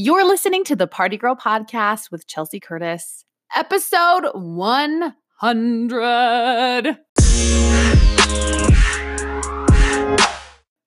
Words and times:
You're 0.00 0.24
listening 0.24 0.62
to 0.66 0.76
the 0.76 0.86
Party 0.86 1.16
Girl 1.16 1.34
Podcast 1.34 2.12
with 2.12 2.28
Chelsea 2.28 2.60
Curtis, 2.60 3.24
episode 3.56 4.30
100. 4.32 6.86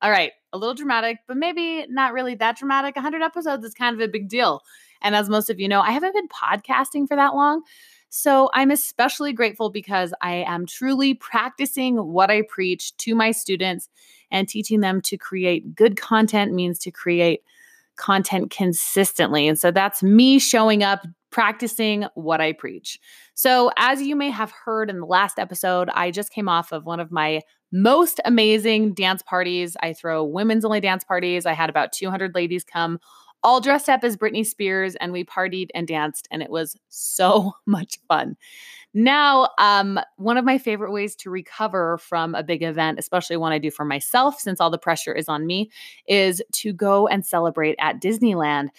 All 0.01 0.09
right, 0.09 0.31
a 0.53 0.57
little 0.57 0.73
dramatic, 0.73 1.17
but 1.27 1.35
maybe 1.35 1.85
not 1.89 2.13
really 2.13 2.35
that 2.35 2.55
dramatic. 2.55 2.95
100 2.95 3.21
episodes 3.21 3.65
is 3.65 3.73
kind 3.73 3.93
of 3.93 3.99
a 3.99 4.09
big 4.09 4.29
deal. 4.29 4.61
And 5.01 5.13
as 5.13 5.27
most 5.27 5.49
of 5.49 5.59
you 5.59 5.67
know, 5.67 5.81
I 5.81 5.91
haven't 5.91 6.15
been 6.15 6.29
podcasting 6.29 7.09
for 7.09 7.17
that 7.17 7.35
long. 7.35 7.63
So 8.07 8.49
I'm 8.53 8.71
especially 8.71 9.33
grateful 9.33 9.69
because 9.69 10.13
I 10.21 10.35
am 10.35 10.65
truly 10.65 11.15
practicing 11.15 11.97
what 11.97 12.31
I 12.31 12.43
preach 12.43 12.95
to 12.95 13.13
my 13.13 13.31
students 13.31 13.89
and 14.31 14.47
teaching 14.47 14.79
them 14.79 15.01
to 15.01 15.17
create 15.17 15.75
good 15.75 15.99
content 15.99 16.53
means 16.53 16.79
to 16.79 16.91
create 16.91 17.41
content 17.97 18.51
consistently. 18.51 19.47
And 19.47 19.59
so 19.59 19.71
that's 19.71 20.01
me 20.01 20.39
showing 20.39 20.83
up, 20.83 21.05
practicing 21.31 22.05
what 22.15 22.41
I 22.41 22.53
preach. 22.53 22.99
So, 23.33 23.71
as 23.77 24.01
you 24.01 24.15
may 24.15 24.29
have 24.29 24.51
heard 24.51 24.89
in 24.89 24.99
the 24.99 25.05
last 25.05 25.39
episode, 25.39 25.89
I 25.93 26.11
just 26.11 26.31
came 26.31 26.49
off 26.49 26.71
of 26.71 26.85
one 26.85 26.99
of 26.99 27.11
my 27.11 27.41
most 27.71 28.19
amazing 28.25 28.93
dance 28.93 29.21
parties. 29.23 29.77
I 29.81 29.93
throw 29.93 30.23
women's 30.23 30.65
only 30.65 30.81
dance 30.81 31.03
parties. 31.03 31.45
I 31.45 31.53
had 31.53 31.69
about 31.69 31.93
200 31.93 32.35
ladies 32.35 32.63
come 32.63 32.99
all 33.43 33.59
dressed 33.59 33.89
up 33.89 34.03
as 34.03 34.17
Britney 34.17 34.45
Spears, 34.45 34.95
and 34.95 35.11
we 35.11 35.23
partied 35.23 35.69
and 35.73 35.87
danced, 35.87 36.27
and 36.31 36.41
it 36.41 36.51
was 36.51 36.75
so 36.89 37.53
much 37.65 37.97
fun. 38.07 38.35
Now, 38.93 39.49
um, 39.57 39.99
one 40.17 40.37
of 40.37 40.43
my 40.43 40.57
favorite 40.57 40.91
ways 40.91 41.15
to 41.17 41.29
recover 41.29 41.97
from 41.97 42.35
a 42.35 42.43
big 42.43 42.61
event, 42.61 42.99
especially 42.99 43.37
one 43.37 43.53
I 43.53 43.57
do 43.57 43.71
for 43.71 43.85
myself, 43.85 44.39
since 44.39 44.59
all 44.59 44.69
the 44.69 44.77
pressure 44.77 45.13
is 45.13 45.29
on 45.29 45.45
me, 45.47 45.71
is 46.07 46.41
to 46.55 46.73
go 46.73 47.07
and 47.07 47.25
celebrate 47.25 47.75
at 47.79 48.01
Disneyland. 48.01 48.69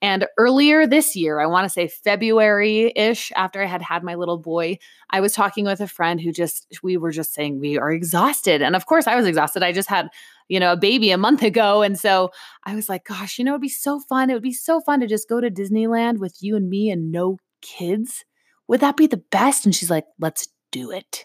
And 0.00 0.26
earlier 0.38 0.86
this 0.86 1.16
year, 1.16 1.40
I 1.40 1.46
want 1.46 1.64
to 1.64 1.68
say 1.68 1.88
February 1.88 2.92
ish, 2.94 3.32
after 3.34 3.60
I 3.60 3.66
had 3.66 3.82
had 3.82 4.04
my 4.04 4.14
little 4.14 4.38
boy, 4.38 4.78
I 5.10 5.20
was 5.20 5.32
talking 5.34 5.64
with 5.64 5.80
a 5.80 5.88
friend 5.88 6.20
who 6.20 6.30
just, 6.32 6.68
we 6.82 6.96
were 6.96 7.10
just 7.10 7.34
saying 7.34 7.58
we 7.58 7.78
are 7.78 7.90
exhausted. 7.90 8.62
And 8.62 8.76
of 8.76 8.86
course, 8.86 9.08
I 9.08 9.16
was 9.16 9.26
exhausted. 9.26 9.64
I 9.64 9.72
just 9.72 9.88
had, 9.88 10.08
you 10.48 10.60
know, 10.60 10.72
a 10.72 10.76
baby 10.76 11.10
a 11.10 11.18
month 11.18 11.42
ago. 11.52 11.82
And 11.82 11.98
so 11.98 12.30
I 12.64 12.74
was 12.76 12.88
like, 12.88 13.04
gosh, 13.06 13.38
you 13.38 13.44
know, 13.44 13.52
it'd 13.52 13.60
be 13.60 13.68
so 13.68 13.98
fun. 13.98 14.30
It 14.30 14.34
would 14.34 14.42
be 14.42 14.52
so 14.52 14.80
fun 14.80 15.00
to 15.00 15.08
just 15.08 15.28
go 15.28 15.40
to 15.40 15.50
Disneyland 15.50 16.18
with 16.18 16.36
you 16.40 16.54
and 16.56 16.70
me 16.70 16.90
and 16.90 17.10
no 17.10 17.38
kids. 17.60 18.24
Would 18.68 18.80
that 18.80 18.96
be 18.96 19.06
the 19.06 19.22
best? 19.30 19.64
And 19.64 19.74
she's 19.74 19.90
like, 19.90 20.06
let's 20.18 20.48
do 20.70 20.90
it. 20.90 21.24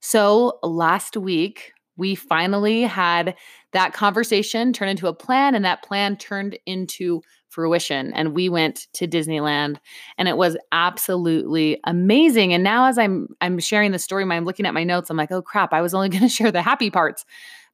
So 0.00 0.58
last 0.62 1.16
week, 1.16 1.72
we 1.96 2.14
finally 2.14 2.82
had 2.82 3.34
that 3.72 3.92
conversation 3.92 4.72
turn 4.72 4.88
into 4.88 5.08
a 5.08 5.14
plan, 5.14 5.54
and 5.54 5.64
that 5.64 5.82
plan 5.82 6.16
turned 6.16 6.58
into 6.64 7.20
fruition. 7.48 8.12
And 8.14 8.34
we 8.34 8.48
went 8.48 8.86
to 8.94 9.08
Disneyland, 9.08 9.78
and 10.16 10.28
it 10.28 10.36
was 10.36 10.56
absolutely 10.70 11.80
amazing. 11.84 12.54
And 12.54 12.62
now, 12.62 12.86
as 12.86 12.98
I'm 12.98 13.28
I'm 13.40 13.58
sharing 13.58 13.90
the 13.90 13.98
story, 13.98 14.24
I'm 14.24 14.44
looking 14.44 14.64
at 14.64 14.74
my 14.74 14.84
notes. 14.84 15.10
I'm 15.10 15.16
like, 15.16 15.32
oh 15.32 15.42
crap, 15.42 15.72
I 15.72 15.82
was 15.82 15.92
only 15.92 16.08
going 16.10 16.22
to 16.22 16.28
share 16.28 16.52
the 16.52 16.62
happy 16.62 16.90
parts, 16.90 17.24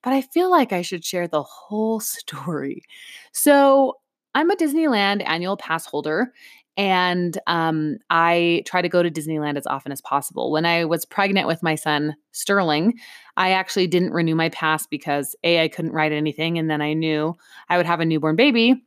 but 0.03 0.13
I 0.13 0.23
feel 0.23 0.51
like 0.51 0.73
I 0.73 0.83
should 0.83 1.05
share 1.05 1.29
the 1.29 1.43
whole 1.43 2.01
story. 2.01 2.83
So 3.33 3.99
I'm 4.35 4.51
a 4.51 4.57
Disneyland 4.57 5.23
annual 5.27 5.57
pass 5.57 5.87
holder, 5.87 6.33
and 6.77 7.39
um, 7.47 7.99
I 8.11 8.63
try 8.67 8.83
to 8.83 8.89
go 8.89 9.03
to 9.03 9.11
Disneyland 9.11 9.57
as 9.57 9.67
often 9.67 9.93
as 9.93 10.01
possible. 10.01 10.51
When 10.51 10.67
I 10.67 10.85
was 10.85 11.05
pregnant 11.05 11.47
with 11.47 11.63
my 11.63 11.75
son, 11.75 12.17
Sterling, 12.33 12.95
I 13.37 13.53
actually 13.53 13.87
didn't 13.87 14.13
renew 14.13 14.35
my 14.35 14.49
pass 14.49 14.87
because 14.87 15.37
A, 15.45 15.63
I 15.63 15.69
couldn't 15.69 15.93
ride 15.93 16.13
anything. 16.13 16.59
And 16.59 16.69
then 16.69 16.81
I 16.81 16.93
knew 16.93 17.35
I 17.69 17.77
would 17.77 17.87
have 17.87 18.01
a 18.01 18.05
newborn 18.05 18.37
baby. 18.37 18.83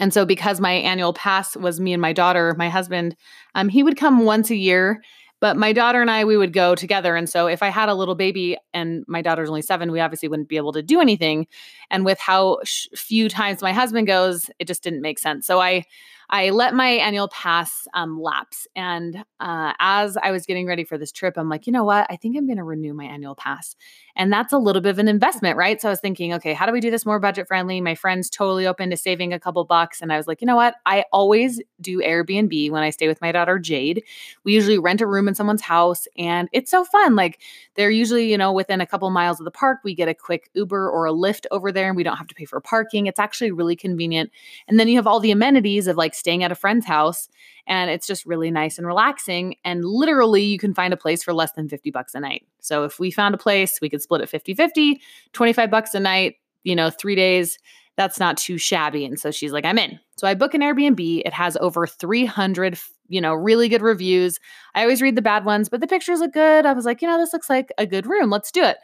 And 0.00 0.12
so, 0.12 0.24
because 0.24 0.60
my 0.60 0.72
annual 0.72 1.12
pass 1.12 1.54
was 1.56 1.78
me 1.78 1.92
and 1.92 2.00
my 2.00 2.12
daughter, 2.12 2.54
my 2.56 2.70
husband, 2.70 3.14
um, 3.54 3.68
he 3.68 3.82
would 3.82 3.96
come 3.96 4.24
once 4.24 4.50
a 4.50 4.56
year 4.56 5.02
but 5.42 5.56
my 5.56 5.72
daughter 5.72 6.00
and 6.00 6.08
I, 6.08 6.24
we 6.24 6.36
would 6.36 6.52
go 6.52 6.76
together. 6.76 7.16
And 7.16 7.28
so 7.28 7.48
if 7.48 7.64
I 7.64 7.68
had 7.68 7.88
a 7.88 7.96
little 7.96 8.14
baby 8.14 8.56
and 8.72 9.04
my 9.08 9.22
daughter's 9.22 9.48
only 9.48 9.60
seven, 9.60 9.90
we 9.90 9.98
obviously 9.98 10.28
wouldn't 10.28 10.48
be 10.48 10.56
able 10.56 10.70
to 10.70 10.84
do 10.84 11.00
anything. 11.00 11.48
And 11.90 12.04
with 12.04 12.20
how 12.20 12.58
sh- 12.62 12.86
few 12.94 13.28
times 13.28 13.60
my 13.60 13.72
husband 13.72 14.06
goes, 14.06 14.52
it 14.60 14.68
just 14.68 14.84
didn't 14.84 15.02
make 15.02 15.18
sense. 15.18 15.44
So 15.44 15.60
I, 15.60 15.84
I 16.32 16.48
let 16.48 16.74
my 16.74 16.88
annual 16.88 17.28
pass 17.28 17.86
um, 17.92 18.18
lapse. 18.18 18.66
And 18.74 19.22
uh, 19.38 19.74
as 19.78 20.16
I 20.16 20.30
was 20.30 20.46
getting 20.46 20.66
ready 20.66 20.82
for 20.82 20.96
this 20.96 21.12
trip, 21.12 21.34
I'm 21.36 21.50
like, 21.50 21.66
you 21.66 21.74
know 21.74 21.84
what? 21.84 22.06
I 22.08 22.16
think 22.16 22.38
I'm 22.38 22.46
going 22.46 22.56
to 22.56 22.64
renew 22.64 22.94
my 22.94 23.04
annual 23.04 23.34
pass. 23.34 23.76
And 24.16 24.32
that's 24.32 24.52
a 24.52 24.58
little 24.58 24.80
bit 24.80 24.90
of 24.90 24.98
an 24.98 25.08
investment, 25.08 25.58
right? 25.58 25.78
So 25.80 25.88
I 25.88 25.92
was 25.92 26.00
thinking, 26.00 26.32
okay, 26.34 26.54
how 26.54 26.64
do 26.64 26.72
we 26.72 26.80
do 26.80 26.90
this 26.90 27.04
more 27.04 27.18
budget 27.18 27.48
friendly? 27.48 27.82
My 27.82 27.94
friend's 27.94 28.30
totally 28.30 28.66
open 28.66 28.88
to 28.90 28.96
saving 28.96 29.34
a 29.34 29.40
couple 29.40 29.62
bucks. 29.64 30.00
And 30.00 30.10
I 30.10 30.16
was 30.16 30.26
like, 30.26 30.40
you 30.40 30.46
know 30.46 30.56
what? 30.56 30.76
I 30.86 31.04
always 31.12 31.60
do 31.82 31.98
Airbnb 31.98 32.70
when 32.70 32.82
I 32.82 32.90
stay 32.90 33.08
with 33.08 33.20
my 33.20 33.30
daughter, 33.30 33.58
Jade. 33.58 34.02
We 34.44 34.54
usually 34.54 34.78
rent 34.78 35.02
a 35.02 35.06
room 35.06 35.28
in 35.28 35.34
someone's 35.34 35.62
house 35.62 36.06
and 36.16 36.48
it's 36.52 36.70
so 36.70 36.84
fun. 36.84 37.14
Like 37.14 37.40
they're 37.74 37.90
usually, 37.90 38.30
you 38.30 38.38
know, 38.38 38.52
within 38.52 38.80
a 38.80 38.86
couple 38.86 39.10
miles 39.10 39.38
of 39.38 39.44
the 39.44 39.50
park. 39.50 39.80
We 39.84 39.94
get 39.94 40.08
a 40.08 40.14
quick 40.14 40.48
Uber 40.54 40.90
or 40.90 41.06
a 41.06 41.12
Lyft 41.12 41.44
over 41.50 41.72
there 41.72 41.88
and 41.88 41.96
we 41.96 42.04
don't 42.04 42.16
have 42.16 42.28
to 42.28 42.34
pay 42.34 42.46
for 42.46 42.60
parking. 42.60 43.06
It's 43.06 43.20
actually 43.20 43.50
really 43.50 43.76
convenient. 43.76 44.30
And 44.66 44.80
then 44.80 44.88
you 44.88 44.96
have 44.96 45.06
all 45.06 45.20
the 45.20 45.30
amenities 45.30 45.86
of 45.86 45.96
like 45.96 46.14
staying 46.22 46.44
at 46.44 46.52
a 46.52 46.54
friend's 46.54 46.86
house 46.86 47.28
and 47.66 47.90
it's 47.90 48.06
just 48.06 48.24
really 48.24 48.50
nice 48.50 48.78
and 48.78 48.86
relaxing 48.86 49.56
and 49.64 49.84
literally 49.84 50.44
you 50.44 50.58
can 50.58 50.72
find 50.72 50.94
a 50.94 50.96
place 50.96 51.24
for 51.24 51.34
less 51.34 51.50
than 51.52 51.68
50 51.68 51.90
bucks 51.90 52.14
a 52.14 52.20
night. 52.20 52.46
So 52.60 52.84
if 52.84 53.00
we 53.00 53.10
found 53.10 53.34
a 53.34 53.38
place, 53.38 53.72
we 53.82 53.90
could 53.90 54.00
split 54.00 54.20
it 54.20 54.30
50-50, 54.30 55.00
25 55.32 55.70
bucks 55.70 55.94
a 55.94 56.00
night, 56.00 56.36
you 56.62 56.76
know, 56.76 56.90
3 56.90 57.16
days 57.16 57.58
that's 57.96 58.18
not 58.18 58.36
too 58.38 58.56
shabby. 58.56 59.04
And 59.04 59.20
so 59.20 59.30
she's 59.30 59.52
like, 59.52 59.66
I'm 59.66 59.78
in. 59.78 59.98
So 60.16 60.26
I 60.26 60.34
book 60.34 60.54
an 60.54 60.62
Airbnb. 60.62 61.22
It 61.26 61.32
has 61.32 61.58
over 61.58 61.86
300, 61.86 62.78
you 63.08 63.20
know, 63.20 63.34
really 63.34 63.68
good 63.68 63.82
reviews. 63.82 64.38
I 64.74 64.82
always 64.82 65.02
read 65.02 65.16
the 65.16 65.22
bad 65.22 65.44
ones, 65.44 65.68
but 65.68 65.80
the 65.80 65.86
pictures 65.86 66.20
look 66.20 66.32
good. 66.32 66.64
I 66.64 66.72
was 66.72 66.86
like, 66.86 67.02
you 67.02 67.08
know, 67.08 67.18
this 67.18 67.34
looks 67.34 67.50
like 67.50 67.70
a 67.76 67.86
good 67.86 68.06
room. 68.06 68.30
Let's 68.30 68.50
do 68.50 68.64
it. 68.64 68.78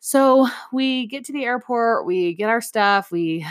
So 0.00 0.48
we 0.72 1.06
get 1.06 1.24
to 1.26 1.32
the 1.32 1.44
airport, 1.44 2.06
we 2.06 2.34
get 2.34 2.48
our 2.48 2.62
stuff, 2.62 3.12
we 3.12 3.46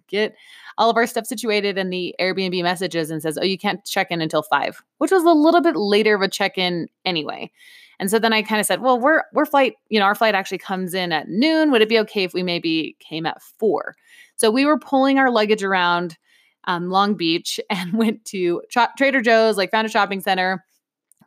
get 0.08 0.34
all 0.78 0.90
of 0.90 0.96
our 0.96 1.06
stuff 1.06 1.26
situated 1.26 1.78
and 1.78 1.92
the 1.92 2.14
Airbnb 2.20 2.62
messages 2.62 3.10
and 3.10 3.22
says, 3.22 3.38
"Oh, 3.38 3.44
you 3.44 3.58
can't 3.58 3.84
check 3.84 4.10
in 4.10 4.20
until 4.20 4.42
5," 4.42 4.82
which 4.98 5.10
was 5.10 5.24
a 5.24 5.30
little 5.30 5.60
bit 5.60 5.76
later 5.76 6.14
of 6.14 6.22
a 6.22 6.28
check-in 6.28 6.88
anyway. 7.04 7.50
And 7.98 8.10
so 8.10 8.18
then 8.18 8.32
I 8.32 8.42
kind 8.42 8.60
of 8.60 8.66
said, 8.66 8.82
"Well, 8.82 8.98
we're 8.98 9.22
we're 9.32 9.46
flight, 9.46 9.74
you 9.88 10.00
know, 10.00 10.06
our 10.06 10.14
flight 10.14 10.34
actually 10.34 10.58
comes 10.58 10.94
in 10.94 11.12
at 11.12 11.28
noon. 11.28 11.70
Would 11.70 11.82
it 11.82 11.88
be 11.88 11.98
okay 12.00 12.24
if 12.24 12.34
we 12.34 12.42
maybe 12.42 12.96
came 13.00 13.26
at 13.26 13.42
4?" 13.58 13.94
So 14.36 14.50
we 14.50 14.66
were 14.66 14.78
pulling 14.78 15.18
our 15.18 15.30
luggage 15.30 15.62
around 15.62 16.18
um, 16.64 16.90
Long 16.90 17.14
Beach 17.14 17.60
and 17.70 17.92
went 17.92 18.24
to 18.26 18.62
Trader 18.96 19.20
Joe's, 19.20 19.56
like 19.56 19.70
found 19.70 19.86
a 19.86 19.90
shopping 19.90 20.20
center, 20.20 20.64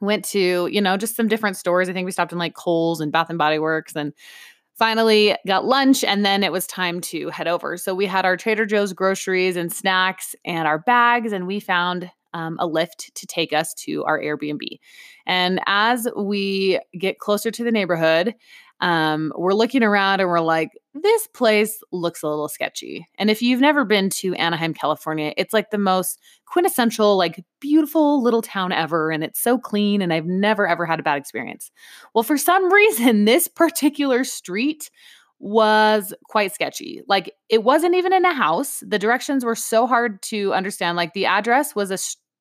went 0.01 0.25
to, 0.25 0.67
you 0.67 0.81
know, 0.81 0.97
just 0.97 1.15
some 1.15 1.27
different 1.27 1.57
stores. 1.57 1.89
I 1.89 1.93
think 1.93 2.05
we 2.05 2.11
stopped 2.11 2.31
in 2.31 2.37
like 2.37 2.55
Kohl's 2.55 3.01
and 3.01 3.11
Bath 3.11 3.29
and 3.29 3.37
Body 3.37 3.59
Works 3.59 3.95
and 3.95 4.13
finally 4.77 5.35
got 5.47 5.65
lunch 5.65 6.03
and 6.03 6.25
then 6.25 6.43
it 6.43 6.51
was 6.51 6.67
time 6.67 6.99
to 6.99 7.29
head 7.29 7.47
over. 7.47 7.77
So 7.77 7.95
we 7.95 8.05
had 8.05 8.25
our 8.25 8.37
trader 8.37 8.65
joe's 8.65 8.93
groceries 8.93 9.55
and 9.55 9.71
snacks 9.71 10.35
and 10.45 10.67
our 10.67 10.79
bags 10.79 11.31
and 11.31 11.47
we 11.47 11.59
found 11.59 12.11
um, 12.33 12.57
a 12.59 12.67
Lyft 12.67 13.13
to 13.13 13.25
take 13.25 13.53
us 13.53 13.73
to 13.73 14.03
our 14.03 14.19
airbnb. 14.19 14.79
And 15.25 15.61
as 15.65 16.07
we 16.17 16.79
get 16.97 17.19
closer 17.19 17.49
to 17.49 17.63
the 17.63 17.71
neighborhood 17.71 18.35
um, 18.81 19.31
we're 19.35 19.53
looking 19.53 19.83
around 19.83 20.19
and 20.19 20.29
we're 20.29 20.39
like, 20.39 20.71
this 20.93 21.27
place 21.27 21.81
looks 21.91 22.23
a 22.23 22.27
little 22.27 22.47
sketchy. 22.47 23.07
And 23.17 23.29
if 23.29 23.41
you've 23.41 23.61
never 23.61 23.85
been 23.85 24.09
to 24.11 24.33
Anaheim, 24.35 24.73
California, 24.73 25.33
it's 25.37 25.53
like 25.53 25.69
the 25.69 25.77
most 25.77 26.19
quintessential, 26.45 27.17
like 27.17 27.43
beautiful 27.59 28.21
little 28.21 28.41
town 28.41 28.71
ever. 28.71 29.11
And 29.11 29.23
it's 29.23 29.39
so 29.39 29.57
clean. 29.57 30.01
And 30.01 30.13
I've 30.13 30.25
never, 30.25 30.67
ever 30.67 30.85
had 30.85 30.99
a 30.99 31.03
bad 31.03 31.17
experience. 31.17 31.71
Well, 32.13 32.23
for 32.23 32.37
some 32.37 32.71
reason, 32.73 33.25
this 33.25 33.47
particular 33.47 34.23
street 34.23 34.89
was 35.39 36.13
quite 36.29 36.53
sketchy. 36.53 37.01
Like 37.07 37.33
it 37.49 37.63
wasn't 37.63 37.95
even 37.95 38.13
in 38.13 38.25
a 38.25 38.33
house. 38.33 38.81
The 38.85 38.99
directions 38.99 39.43
were 39.43 39.55
so 39.55 39.85
hard 39.85 40.21
to 40.23 40.53
understand. 40.53 40.95
Like 40.95 41.13
the 41.13 41.25
address 41.25 41.75
was 41.75 41.91
a 41.91 41.97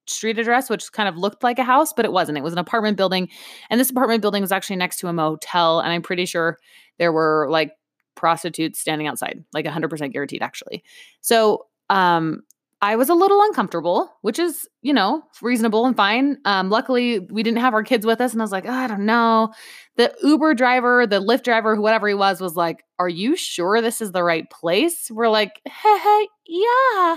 street 0.06 0.38
address, 0.38 0.70
which 0.70 0.92
kind 0.92 1.08
of 1.08 1.16
looked 1.16 1.42
like 1.42 1.58
a 1.58 1.64
house, 1.64 1.92
but 1.92 2.04
it 2.04 2.12
wasn't. 2.12 2.38
It 2.38 2.44
was 2.44 2.52
an 2.52 2.58
apartment 2.58 2.96
building. 2.96 3.28
And 3.70 3.80
this 3.80 3.90
apartment 3.90 4.22
building 4.22 4.42
was 4.42 4.52
actually 4.52 4.76
next 4.76 4.98
to 5.00 5.08
a 5.08 5.12
motel. 5.12 5.80
And 5.80 5.92
I'm 5.92 6.02
pretty 6.02 6.26
sure 6.26 6.58
there 6.98 7.12
were 7.12 7.48
like 7.50 7.72
prostitutes 8.14 8.80
standing 8.80 9.06
outside, 9.06 9.44
like 9.52 9.66
100% 9.66 10.12
guaranteed, 10.12 10.42
actually. 10.42 10.84
So, 11.20 11.66
um, 11.90 12.42
I 12.84 12.96
was 12.96 13.08
a 13.08 13.14
little 13.14 13.40
uncomfortable, 13.40 14.12
which 14.20 14.38
is, 14.38 14.68
you 14.82 14.92
know, 14.92 15.22
reasonable 15.40 15.86
and 15.86 15.96
fine. 15.96 16.36
Um, 16.44 16.68
luckily, 16.68 17.18
we 17.18 17.42
didn't 17.42 17.60
have 17.60 17.72
our 17.72 17.82
kids 17.82 18.04
with 18.04 18.20
us, 18.20 18.32
and 18.32 18.42
I 18.42 18.44
was 18.44 18.52
like, 18.52 18.66
oh, 18.66 18.72
I 18.72 18.86
don't 18.86 19.06
know. 19.06 19.54
The 19.96 20.14
Uber 20.22 20.52
driver, 20.52 21.06
the 21.06 21.18
Lyft 21.18 21.44
driver, 21.44 21.76
whoever 21.76 22.08
he 22.08 22.14
was, 22.14 22.42
was 22.42 22.56
like, 22.56 22.84
Are 22.98 23.08
you 23.08 23.36
sure 23.36 23.80
this 23.80 24.02
is 24.02 24.12
the 24.12 24.22
right 24.22 24.50
place? 24.50 25.10
We're 25.10 25.30
like, 25.30 25.62
Hey, 25.64 25.98
hey 25.98 26.28
yeah. 26.46 27.16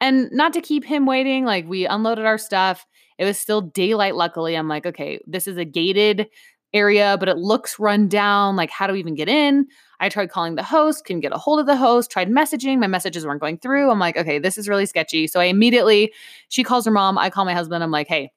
And 0.00 0.30
not 0.30 0.52
to 0.52 0.60
keep 0.60 0.84
him 0.84 1.06
waiting, 1.06 1.44
like 1.44 1.66
we 1.66 1.86
unloaded 1.86 2.24
our 2.24 2.38
stuff. 2.38 2.86
It 3.18 3.24
was 3.24 3.38
still 3.38 3.60
daylight, 3.60 4.14
luckily. 4.14 4.54
I'm 4.54 4.68
like, 4.68 4.86
okay, 4.86 5.20
this 5.26 5.48
is 5.48 5.56
a 5.56 5.64
gated 5.64 6.28
area, 6.72 7.16
but 7.18 7.28
it 7.28 7.38
looks 7.38 7.78
run 7.78 8.08
down. 8.08 8.54
Like, 8.54 8.70
how 8.70 8.86
do 8.86 8.92
we 8.92 9.00
even 9.00 9.14
get 9.14 9.28
in? 9.28 9.66
I 10.00 10.08
tried 10.08 10.30
calling 10.30 10.54
the 10.54 10.62
host, 10.62 11.04
couldn't 11.04 11.20
get 11.20 11.32
a 11.32 11.38
hold 11.38 11.58
of 11.58 11.66
the 11.66 11.76
host, 11.76 12.10
tried 12.10 12.28
messaging. 12.28 12.78
My 12.78 12.86
messages 12.86 13.26
weren't 13.26 13.40
going 13.40 13.58
through. 13.58 13.90
I'm 13.90 13.98
like, 13.98 14.16
okay, 14.16 14.38
this 14.38 14.56
is 14.56 14.68
really 14.68 14.86
sketchy. 14.86 15.26
So 15.26 15.40
I 15.40 15.44
immediately, 15.44 16.12
she 16.48 16.62
calls 16.62 16.84
her 16.84 16.92
mom. 16.92 17.18
I 17.18 17.30
call 17.30 17.44
my 17.44 17.54
husband. 17.54 17.82
I'm 17.82 17.90
like, 17.90 18.06
hey, 18.06 18.30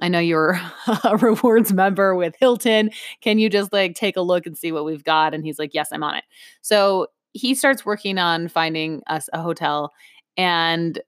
I 0.00 0.08
know 0.08 0.18
you're 0.18 0.60
a 1.04 1.16
rewards 1.16 1.72
member 1.72 2.14
with 2.14 2.34
Hilton. 2.38 2.90
Can 3.20 3.38
you 3.38 3.48
just 3.48 3.72
like 3.72 3.94
take 3.94 4.16
a 4.16 4.22
look 4.22 4.46
and 4.46 4.56
see 4.56 4.72
what 4.72 4.84
we've 4.84 5.04
got? 5.04 5.34
And 5.34 5.44
he's 5.44 5.58
like, 5.58 5.74
Yes, 5.74 5.90
I'm 5.92 6.02
on 6.02 6.16
it. 6.16 6.24
So 6.62 7.08
he 7.32 7.54
starts 7.54 7.86
working 7.86 8.18
on 8.18 8.48
finding 8.48 9.02
us 9.06 9.28
a 9.32 9.40
hotel. 9.40 9.92
And 10.40 10.98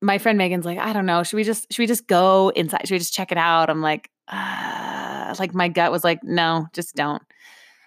my 0.00 0.16
friend 0.16 0.38
Megan's 0.38 0.64
like, 0.64 0.78
I 0.78 0.94
don't 0.94 1.04
know. 1.04 1.22
Should 1.22 1.36
we 1.36 1.44
just 1.44 1.70
should 1.70 1.82
we 1.82 1.86
just 1.86 2.06
go 2.06 2.48
inside? 2.56 2.80
Should 2.88 2.94
we 2.94 2.98
just 2.98 3.12
check 3.12 3.30
it 3.30 3.36
out? 3.36 3.68
I'm 3.68 3.82
like, 3.82 4.10
uh, 4.28 5.34
like 5.38 5.54
my 5.54 5.68
gut 5.68 5.92
was 5.92 6.02
like, 6.02 6.24
no, 6.24 6.66
just 6.72 6.96
don't. 6.96 7.22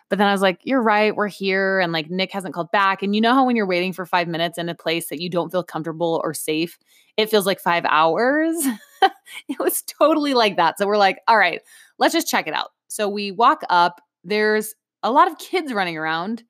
But 0.09 0.19
then 0.19 0.27
I 0.27 0.31
was 0.31 0.43
like, 0.43 0.59
you're 0.63 0.83
right, 0.83 1.15
we're 1.15 1.27
here. 1.27 1.79
And 1.79 1.91
like 1.91 2.11
Nick 2.11 2.31
hasn't 2.31 2.53
called 2.53 2.69
back. 2.69 3.01
And 3.01 3.15
you 3.15 3.21
know 3.21 3.33
how 3.33 3.43
when 3.43 3.55
you're 3.55 3.65
waiting 3.65 3.91
for 3.91 4.05
five 4.05 4.27
minutes 4.27 4.59
in 4.59 4.69
a 4.69 4.75
place 4.75 5.09
that 5.09 5.19
you 5.19 5.31
don't 5.31 5.49
feel 5.51 5.63
comfortable 5.63 6.21
or 6.23 6.35
safe, 6.35 6.77
it 7.17 7.31
feels 7.31 7.47
like 7.47 7.59
five 7.59 7.85
hours. 7.89 8.55
it 9.01 9.57
was 9.57 9.81
totally 9.81 10.35
like 10.35 10.57
that. 10.57 10.77
So 10.77 10.85
we're 10.85 10.97
like, 10.97 11.17
all 11.27 11.39
right, 11.39 11.59
let's 11.97 12.13
just 12.13 12.27
check 12.27 12.45
it 12.45 12.53
out. 12.53 12.69
So 12.87 13.09
we 13.09 13.31
walk 13.31 13.63
up, 13.71 13.99
there's 14.23 14.75
a 15.01 15.09
lot 15.09 15.31
of 15.31 15.39
kids 15.39 15.73
running 15.73 15.97
around 15.97 16.43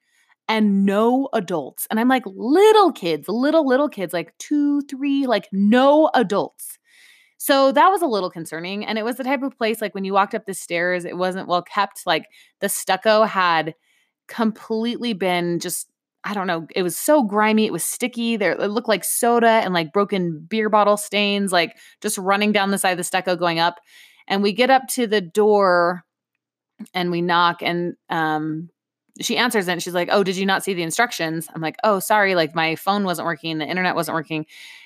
and 0.48 0.86
no 0.86 1.30
adults. 1.34 1.88
And 1.90 2.00
I'm 2.00 2.10
like, 2.10 2.24
little 2.26 2.92
kids, 2.92 3.28
little, 3.28 3.66
little 3.68 3.90
kids, 3.90 4.14
like 4.14 4.38
two, 4.38 4.82
three, 4.82 5.26
like 5.26 5.48
no 5.52 6.10
adults. 6.14 6.78
So 7.38 7.72
that 7.74 7.90
was 7.90 8.02
a 8.02 8.08
little 8.08 8.30
concerning. 8.30 8.86
And 8.86 8.98
it 8.98 9.04
was 9.04 9.18
the 9.18 9.24
type 9.24 9.44
of 9.44 9.58
place 9.58 9.82
like 9.82 9.94
when 9.94 10.06
you 10.06 10.14
walked 10.14 10.36
up 10.36 10.46
the 10.46 10.54
stairs, 10.54 11.06
it 11.06 11.18
wasn't 11.18 11.48
well 11.48 11.62
kept. 11.62 12.04
Like 12.06 12.28
the 12.62 12.70
stucco 12.70 13.24
had 13.24 13.76
completely 14.28 15.14
been 15.14 15.60
just 15.60 15.90
I 16.26 16.34
don't 16.34 16.48
know, 16.48 16.68
it 16.74 16.84
was 16.84 16.96
so 16.96 17.22
grimy, 17.22 17.66
it 17.66 17.74
was 17.74 17.84
sticky. 17.84 18.38
There 18.38 18.54
it 18.54 18.70
looked 18.70 18.88
like 18.88 19.04
soda 19.04 19.46
and 19.48 19.74
like 19.74 19.92
broken 19.92 20.40
beer 20.50 20.70
bottle 20.70 20.96
stains, 20.96 21.52
like 21.52 21.76
just 22.02 22.18
running 22.18 22.54
down 22.54 22.72
the 22.72 22.78
side 22.78 22.92
of 22.92 22.98
the 22.98 23.04
stucco 23.04 23.36
going 23.36 23.60
up. 23.60 23.80
And 24.28 24.42
we 24.42 24.54
get 24.54 24.70
up 24.70 24.84
to 24.92 25.06
the 25.06 25.20
door 25.20 26.06
and 26.94 27.12
we 27.12 27.22
knock 27.22 27.62
and 27.62 27.96
um 28.10 28.70
she 29.22 29.38
answers 29.38 29.68
it 29.68 29.72
and 29.72 29.84
she's 29.84 29.94
like, 29.94 30.10
Oh, 30.12 30.24
did 30.24 30.38
you 30.38 30.46
not 30.46 30.64
see 30.64 30.74
the 30.74 30.84
instructions? 30.84 31.48
I'm 31.54 31.62
like, 31.62 31.78
Oh, 31.84 32.00
sorry, 32.00 32.36
like 32.36 32.56
my 32.56 32.76
phone 32.76 33.04
wasn't 33.04 33.26
working, 33.26 33.58
the 33.58 33.68
internet 33.68 33.96
wasn't 33.96 34.16
working. 34.16 34.46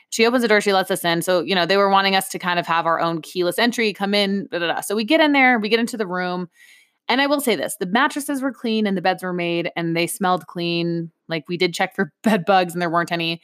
She 0.10 0.26
opens 0.26 0.42
the 0.42 0.48
door, 0.48 0.62
she 0.62 0.74
lets 0.74 0.90
us 0.90 1.04
in. 1.04 1.22
So, 1.22 1.42
you 1.42 1.54
know, 1.54 1.66
they 1.66 1.78
were 1.78 1.90
wanting 1.90 2.16
us 2.16 2.30
to 2.30 2.40
kind 2.40 2.60
of 2.60 2.68
have 2.68 2.86
our 2.86 3.00
own 3.00 3.22
keyless 3.22 3.60
entry, 3.60 3.92
come 3.92 4.14
in, 4.14 4.48
da, 4.52 4.60
da, 4.60 4.68
da. 4.68 4.82
So 4.82 4.96
we 4.96 5.04
get 5.04 5.20
in 5.20 5.34
there, 5.34 5.60
we 5.60 5.70
get 5.70 5.80
into 5.80 5.98
the 5.98 6.08
room. 6.08 6.50
And 7.10 7.22
I 7.22 7.28
will 7.28 7.42
say 7.42 7.56
this 7.56 7.76
the 7.80 7.86
mattresses 7.86 8.42
were 8.42 8.54
clean 8.54 8.88
and 8.88 8.98
the 8.98 9.02
beds 9.02 9.24
were 9.24 9.34
made 9.34 9.72
and 9.76 9.96
they 9.96 10.08
smelled 10.08 10.48
clean. 10.48 11.12
Like 11.28 11.46
we 11.48 11.58
did 11.58 11.74
check 11.74 11.96
for 11.96 12.12
bed 12.24 12.46
bugs 12.46 12.74
and 12.74 12.82
there 12.82 12.90
weren't 12.90 13.12
any. 13.12 13.42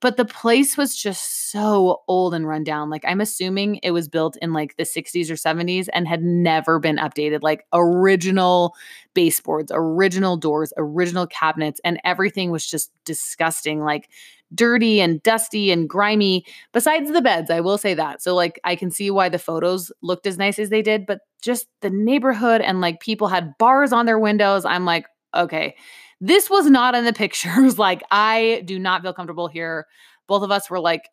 But 0.00 0.16
the 0.16 0.24
place 0.24 0.76
was 0.78 0.96
just 0.96 1.50
so 1.50 2.02
old 2.08 2.32
and 2.32 2.48
run 2.48 2.64
down. 2.64 2.88
Like 2.88 3.04
I'm 3.06 3.20
assuming 3.20 3.80
it 3.82 3.90
was 3.90 4.08
built 4.08 4.36
in 4.40 4.52
like 4.52 4.76
the 4.76 4.84
60s 4.84 5.30
or 5.30 5.34
70s 5.34 5.88
and 5.92 6.08
had 6.08 6.22
never 6.22 6.78
been 6.78 6.96
updated. 6.96 7.40
Like 7.42 7.66
original 7.72 8.74
baseboards, 9.12 9.70
original 9.74 10.36
doors, 10.36 10.72
original 10.78 11.26
cabinets, 11.26 11.80
and 11.84 12.00
everything 12.04 12.50
was 12.50 12.66
just 12.66 12.90
disgusting. 13.04 13.80
Like 13.80 14.08
dirty 14.54 15.00
and 15.00 15.22
dusty 15.22 15.70
and 15.70 15.88
grimy 15.88 16.44
besides 16.72 17.12
the 17.12 17.22
beds 17.22 17.50
i 17.50 17.60
will 17.60 17.78
say 17.78 17.94
that 17.94 18.20
so 18.20 18.34
like 18.34 18.58
i 18.64 18.74
can 18.74 18.90
see 18.90 19.10
why 19.10 19.28
the 19.28 19.38
photos 19.38 19.92
looked 20.02 20.26
as 20.26 20.38
nice 20.38 20.58
as 20.58 20.70
they 20.70 20.82
did 20.82 21.06
but 21.06 21.20
just 21.40 21.68
the 21.82 21.90
neighborhood 21.90 22.60
and 22.60 22.80
like 22.80 22.98
people 23.00 23.28
had 23.28 23.56
bars 23.58 23.92
on 23.92 24.06
their 24.06 24.18
windows 24.18 24.64
i'm 24.64 24.84
like 24.84 25.06
okay 25.36 25.74
this 26.20 26.50
was 26.50 26.66
not 26.66 26.94
in 26.94 27.04
the 27.04 27.12
pictures 27.12 27.78
like 27.86 28.02
i 28.10 28.62
do 28.64 28.78
not 28.78 29.02
feel 29.02 29.12
comfortable 29.12 29.48
here 29.48 29.86
both 30.26 30.42
of 30.42 30.50
us 30.50 30.70
were 30.70 30.80
like 30.80 31.08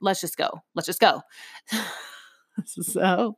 let's 0.00 0.20
just 0.20 0.36
go 0.36 0.50
let's 0.74 0.86
just 0.86 1.00
go 1.00 1.20
so 2.64 3.34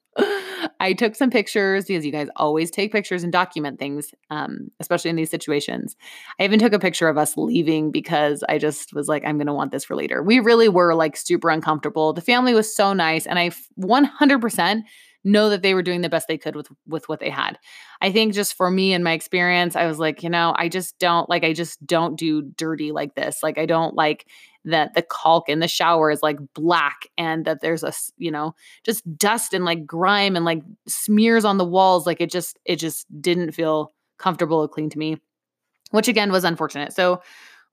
I 0.80 0.92
took 0.92 1.14
some 1.14 1.30
pictures 1.30 1.86
because 1.86 2.04
you 2.04 2.12
guys 2.12 2.28
always 2.36 2.70
take 2.70 2.92
pictures 2.92 3.22
and 3.22 3.32
document 3.32 3.78
things, 3.78 4.12
um, 4.30 4.70
especially 4.80 5.10
in 5.10 5.16
these 5.16 5.30
situations. 5.30 5.96
I 6.38 6.44
even 6.44 6.58
took 6.58 6.72
a 6.72 6.78
picture 6.78 7.08
of 7.08 7.18
us 7.18 7.36
leaving 7.36 7.90
because 7.90 8.44
I 8.48 8.58
just 8.58 8.94
was 8.94 9.08
like, 9.08 9.24
I'm 9.24 9.38
going 9.38 9.46
to 9.46 9.52
want 9.52 9.72
this 9.72 9.84
for 9.84 9.96
later. 9.96 10.22
We 10.22 10.40
really 10.40 10.68
were 10.68 10.94
like 10.94 11.16
super 11.16 11.50
uncomfortable. 11.50 12.12
The 12.12 12.20
family 12.20 12.54
was 12.54 12.74
so 12.74 12.92
nice. 12.92 13.26
And 13.26 13.38
I 13.38 13.50
100% 13.80 14.82
know 15.28 15.50
that 15.50 15.62
they 15.62 15.74
were 15.74 15.82
doing 15.82 16.00
the 16.00 16.08
best 16.08 16.28
they 16.28 16.38
could 16.38 16.56
with 16.56 16.68
with 16.86 17.08
what 17.08 17.20
they 17.20 17.30
had. 17.30 17.58
I 18.00 18.10
think 18.12 18.34
just 18.34 18.54
for 18.54 18.70
me 18.70 18.92
and 18.92 19.04
my 19.04 19.12
experience, 19.12 19.76
I 19.76 19.86
was 19.86 19.98
like, 19.98 20.22
you 20.22 20.30
know, 20.30 20.54
I 20.56 20.68
just 20.68 20.98
don't 20.98 21.28
like 21.28 21.44
I 21.44 21.52
just 21.52 21.84
don't 21.86 22.16
do 22.16 22.42
dirty 22.42 22.92
like 22.92 23.14
this. 23.14 23.42
Like 23.42 23.58
I 23.58 23.66
don't 23.66 23.94
like 23.94 24.26
that 24.64 24.94
the 24.94 25.02
caulk 25.02 25.48
in 25.48 25.60
the 25.60 25.68
shower 25.68 26.10
is 26.10 26.22
like 26.22 26.38
black 26.54 27.08
and 27.16 27.44
that 27.44 27.60
there's 27.60 27.82
a 27.82 27.92
you 28.16 28.30
know 28.30 28.54
just 28.84 29.02
dust 29.16 29.54
and 29.54 29.64
like 29.64 29.86
grime 29.86 30.36
and 30.36 30.44
like 30.44 30.62
smears 30.86 31.44
on 31.44 31.58
the 31.58 31.64
walls 31.64 32.06
like 32.06 32.20
it 32.20 32.30
just 32.30 32.58
it 32.64 32.76
just 32.76 33.06
didn't 33.20 33.52
feel 33.52 33.92
comfortable 34.18 34.58
or 34.58 34.68
clean 34.68 34.90
to 34.90 34.98
me 34.98 35.16
which 35.90 36.08
again 36.08 36.30
was 36.30 36.44
unfortunate 36.44 36.92
so 36.92 37.22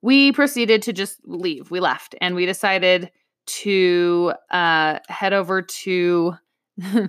we 0.00 0.32
proceeded 0.32 0.82
to 0.82 0.92
just 0.92 1.18
leave 1.24 1.70
we 1.70 1.80
left 1.80 2.14
and 2.20 2.34
we 2.34 2.46
decided 2.46 3.10
to 3.46 4.32
uh 4.50 4.98
head 5.08 5.32
over 5.32 5.60
to 5.60 6.34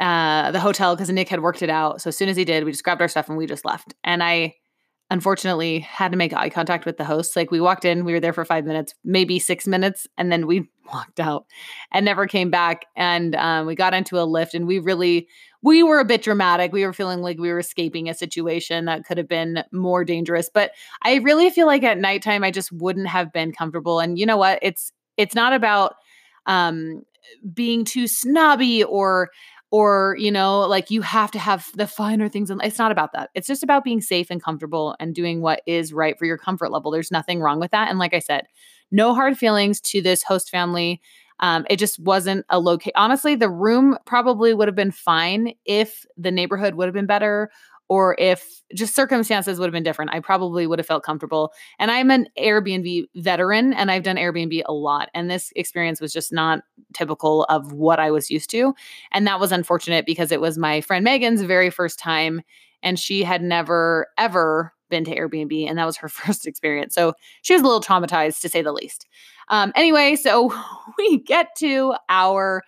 uh 0.00 0.50
the 0.50 0.60
hotel 0.60 0.94
because 0.94 1.10
nick 1.10 1.28
had 1.28 1.40
worked 1.40 1.62
it 1.62 1.70
out 1.70 2.00
so 2.00 2.08
as 2.08 2.16
soon 2.16 2.28
as 2.28 2.36
he 2.36 2.44
did 2.44 2.64
we 2.64 2.72
just 2.72 2.84
grabbed 2.84 3.00
our 3.00 3.08
stuff 3.08 3.28
and 3.28 3.38
we 3.38 3.46
just 3.46 3.64
left 3.64 3.94
and 4.04 4.22
i 4.22 4.54
unfortunately 5.10 5.80
had 5.80 6.12
to 6.12 6.18
make 6.18 6.32
eye 6.32 6.48
contact 6.48 6.86
with 6.86 6.96
the 6.96 7.04
host. 7.04 7.36
Like 7.36 7.50
we 7.50 7.60
walked 7.60 7.84
in, 7.84 8.04
we 8.04 8.12
were 8.12 8.20
there 8.20 8.32
for 8.32 8.44
five 8.44 8.64
minutes, 8.64 8.94
maybe 9.04 9.38
six 9.38 9.66
minutes, 9.66 10.06
and 10.16 10.32
then 10.32 10.46
we 10.46 10.68
walked 10.92 11.20
out 11.20 11.46
and 11.92 12.04
never 12.04 12.26
came 12.26 12.50
back. 12.50 12.86
And 12.96 13.34
um, 13.36 13.66
we 13.66 13.74
got 13.74 13.94
into 13.94 14.18
a 14.18 14.26
Lyft, 14.26 14.54
and 14.54 14.66
we 14.66 14.78
really 14.78 15.28
we 15.62 15.82
were 15.82 15.98
a 15.98 16.04
bit 16.04 16.22
dramatic. 16.22 16.72
We 16.72 16.84
were 16.84 16.92
feeling 16.92 17.20
like 17.20 17.38
we 17.38 17.50
were 17.50 17.58
escaping 17.58 18.08
a 18.08 18.14
situation 18.14 18.84
that 18.86 19.04
could 19.04 19.16
have 19.16 19.28
been 19.28 19.64
more 19.72 20.04
dangerous. 20.04 20.50
But 20.52 20.72
I 21.02 21.16
really 21.16 21.48
feel 21.48 21.66
like 21.66 21.82
at 21.82 21.98
nighttime, 21.98 22.44
I 22.44 22.50
just 22.50 22.70
wouldn't 22.70 23.08
have 23.08 23.32
been 23.32 23.52
comfortable. 23.52 24.00
And 24.00 24.18
you 24.18 24.26
know 24.26 24.36
what? 24.36 24.58
It's 24.62 24.92
it's 25.16 25.34
not 25.34 25.52
about 25.52 25.94
um 26.46 27.02
being 27.52 27.84
too 27.84 28.06
snobby 28.06 28.84
or 28.84 29.30
or 29.70 30.16
you 30.20 30.30
know 30.30 30.60
like 30.60 30.90
you 30.90 31.02
have 31.02 31.30
to 31.32 31.38
have 31.38 31.68
the 31.74 31.86
finer 31.86 32.28
things 32.28 32.50
and 32.50 32.62
it's 32.62 32.78
not 32.78 32.92
about 32.92 33.12
that. 33.12 33.30
It's 33.34 33.48
just 33.48 33.62
about 33.62 33.84
being 33.84 34.00
safe 34.00 34.28
and 34.30 34.42
comfortable 34.42 34.94
and 35.00 35.14
doing 35.14 35.40
what 35.40 35.62
is 35.66 35.92
right 35.92 36.18
for 36.18 36.26
your 36.26 36.38
comfort 36.38 36.70
level. 36.70 36.90
There's 36.90 37.10
nothing 37.10 37.40
wrong 37.40 37.58
with 37.60 37.72
that. 37.72 37.90
And 37.90 37.98
like 37.98 38.14
i 38.14 38.18
said 38.20 38.44
no 38.90 39.14
hard 39.14 39.36
feelings 39.36 39.80
to 39.80 40.00
this 40.00 40.22
host 40.22 40.50
family. 40.50 41.00
Um, 41.40 41.66
it 41.68 41.80
just 41.80 41.98
wasn't 41.98 42.46
a 42.48 42.60
locate 42.60 42.92
honestly 42.94 43.34
the 43.34 43.50
room 43.50 43.98
probably 44.06 44.54
would 44.54 44.68
have 44.68 44.76
been 44.76 44.92
fine 44.92 45.54
if 45.64 46.06
the 46.16 46.30
neighborhood 46.30 46.76
would 46.76 46.86
have 46.86 46.94
been 46.94 47.06
better 47.06 47.50
or 47.88 48.16
if 48.18 48.62
just 48.74 48.94
circumstances 48.94 49.58
would 49.58 49.66
have 49.66 49.72
been 49.72 49.82
different, 49.82 50.12
I 50.12 50.20
probably 50.20 50.66
would 50.66 50.78
have 50.78 50.86
felt 50.86 51.04
comfortable. 51.04 51.52
And 51.78 51.90
I'm 51.90 52.10
an 52.10 52.28
Airbnb 52.38 53.06
veteran 53.16 53.72
and 53.74 53.90
I've 53.90 54.02
done 54.02 54.16
Airbnb 54.16 54.62
a 54.66 54.72
lot. 54.72 55.10
And 55.14 55.30
this 55.30 55.52
experience 55.54 56.00
was 56.00 56.12
just 56.12 56.32
not 56.32 56.62
typical 56.94 57.44
of 57.44 57.72
what 57.72 58.00
I 58.00 58.10
was 58.10 58.30
used 58.30 58.50
to. 58.50 58.74
And 59.12 59.26
that 59.26 59.40
was 59.40 59.52
unfortunate 59.52 60.06
because 60.06 60.32
it 60.32 60.40
was 60.40 60.56
my 60.56 60.80
friend 60.80 61.04
Megan's 61.04 61.42
very 61.42 61.70
first 61.70 61.98
time 61.98 62.42
and 62.82 62.98
she 62.98 63.22
had 63.22 63.42
never, 63.42 64.08
ever 64.18 64.72
been 64.90 65.04
to 65.04 65.14
Airbnb. 65.14 65.68
And 65.68 65.78
that 65.78 65.86
was 65.86 65.96
her 65.98 66.08
first 66.08 66.46
experience. 66.46 66.94
So 66.94 67.14
she 67.42 67.52
was 67.52 67.62
a 67.62 67.64
little 67.64 67.82
traumatized 67.82 68.40
to 68.40 68.48
say 68.48 68.62
the 68.62 68.72
least. 68.72 69.06
Um, 69.48 69.72
anyway, 69.76 70.16
so 70.16 70.54
we 70.98 71.18
get 71.18 71.48
to 71.58 71.94
our 72.08 72.62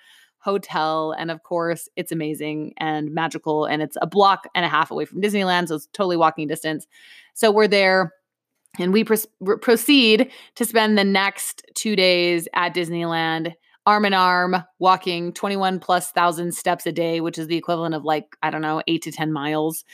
hotel. 0.47 1.13
And 1.19 1.31
of 1.31 1.43
course, 1.43 1.89
it's 1.97 2.13
amazing 2.13 2.73
and 2.79 3.13
magical. 3.13 3.67
And 3.67 3.83
it's 3.83 3.97
a 4.01 4.07
block 4.07 4.49
and 4.55 4.65
a 4.65 4.69
half 4.69 4.91
away 4.91 5.05
from 5.05 5.21
Disneyland. 5.21 5.69
So 5.69 5.75
it's 5.75 5.89
totally 5.93 6.17
walking 6.17 6.47
distance. 6.47 6.87
So 7.35 7.51
we're 7.51 7.69
there 7.69 8.13
and 8.79 8.93
we 8.93 9.05
pr- 9.05 9.57
proceed 9.61 10.31
to 10.55 10.65
spend 10.65 10.97
the 10.97 11.05
next 11.05 11.67
two 11.75 11.97
days 11.97 12.47
at 12.55 12.75
Disneyland 12.75 13.55
arm 13.87 14.05
in 14.05 14.15
arm, 14.15 14.57
walking 14.79 15.33
21 15.33 15.81
plus 15.81 16.11
thousand 16.11 16.55
steps 16.55 16.87
a 16.87 16.93
day, 16.93 17.21
which 17.21 17.39
is 17.39 17.47
the 17.47 17.57
equivalent 17.57 17.95
of 17.95 18.05
like, 18.05 18.37
I 18.43 18.51
don't 18.51 18.63
know, 18.63 18.83
eight 18.87 19.03
to 19.03 19.13
10 19.13 19.33
miles 19.33 19.85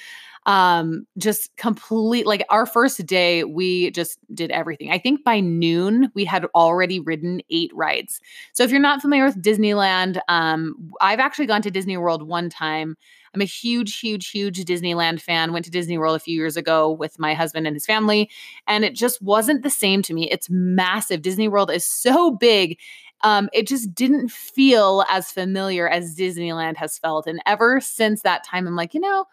um 0.46 1.06
just 1.18 1.56
complete 1.56 2.26
like 2.26 2.44
our 2.50 2.66
first 2.66 3.06
day 3.06 3.44
we 3.44 3.90
just 3.92 4.18
did 4.34 4.50
everything. 4.50 4.90
I 4.90 4.98
think 4.98 5.22
by 5.24 5.38
noon 5.40 6.10
we 6.14 6.24
had 6.24 6.46
already 6.54 6.98
ridden 6.98 7.40
eight 7.50 7.70
rides. 7.74 8.20
So 8.52 8.64
if 8.64 8.70
you're 8.72 8.80
not 8.80 9.00
familiar 9.00 9.24
with 9.24 9.40
disneyland 9.42 10.18
um 10.28 10.74
i've 11.00 11.20
actually 11.20 11.46
gone 11.46 11.62
to 11.62 11.70
disney 11.70 11.96
world 11.96 12.22
one 12.26 12.50
time. 12.50 12.96
I'm 13.34 13.40
a 13.40 13.44
huge 13.44 13.98
huge 14.00 14.30
huge 14.30 14.58
disneyland 14.64 15.20
fan. 15.20 15.52
Went 15.52 15.64
to 15.66 15.70
disney 15.70 15.96
world 15.98 16.16
a 16.16 16.20
few 16.20 16.36
years 16.36 16.56
ago 16.56 16.90
with 16.90 17.18
my 17.18 17.34
husband 17.34 17.66
and 17.66 17.76
his 17.76 17.86
family 17.86 18.28
and 18.66 18.84
it 18.84 18.94
just 18.94 19.22
wasn't 19.22 19.62
the 19.62 19.70
same 19.70 20.02
to 20.02 20.14
me. 20.14 20.30
It's 20.30 20.50
massive. 20.50 21.22
Disney 21.22 21.48
world 21.48 21.70
is 21.70 21.84
so 21.84 22.30
big 22.32 22.78
um, 23.24 23.48
it 23.52 23.68
just 23.68 23.94
didn't 23.94 24.30
feel 24.30 25.04
as 25.08 25.30
familiar 25.30 25.88
as 25.88 26.16
Disneyland 26.16 26.76
has 26.76 26.98
felt. 26.98 27.26
And 27.28 27.40
ever 27.46 27.80
since 27.80 28.22
that 28.22 28.42
time, 28.44 28.66
I'm 28.66 28.74
like, 28.74 28.94
you 28.94 29.00
know, 29.00 29.26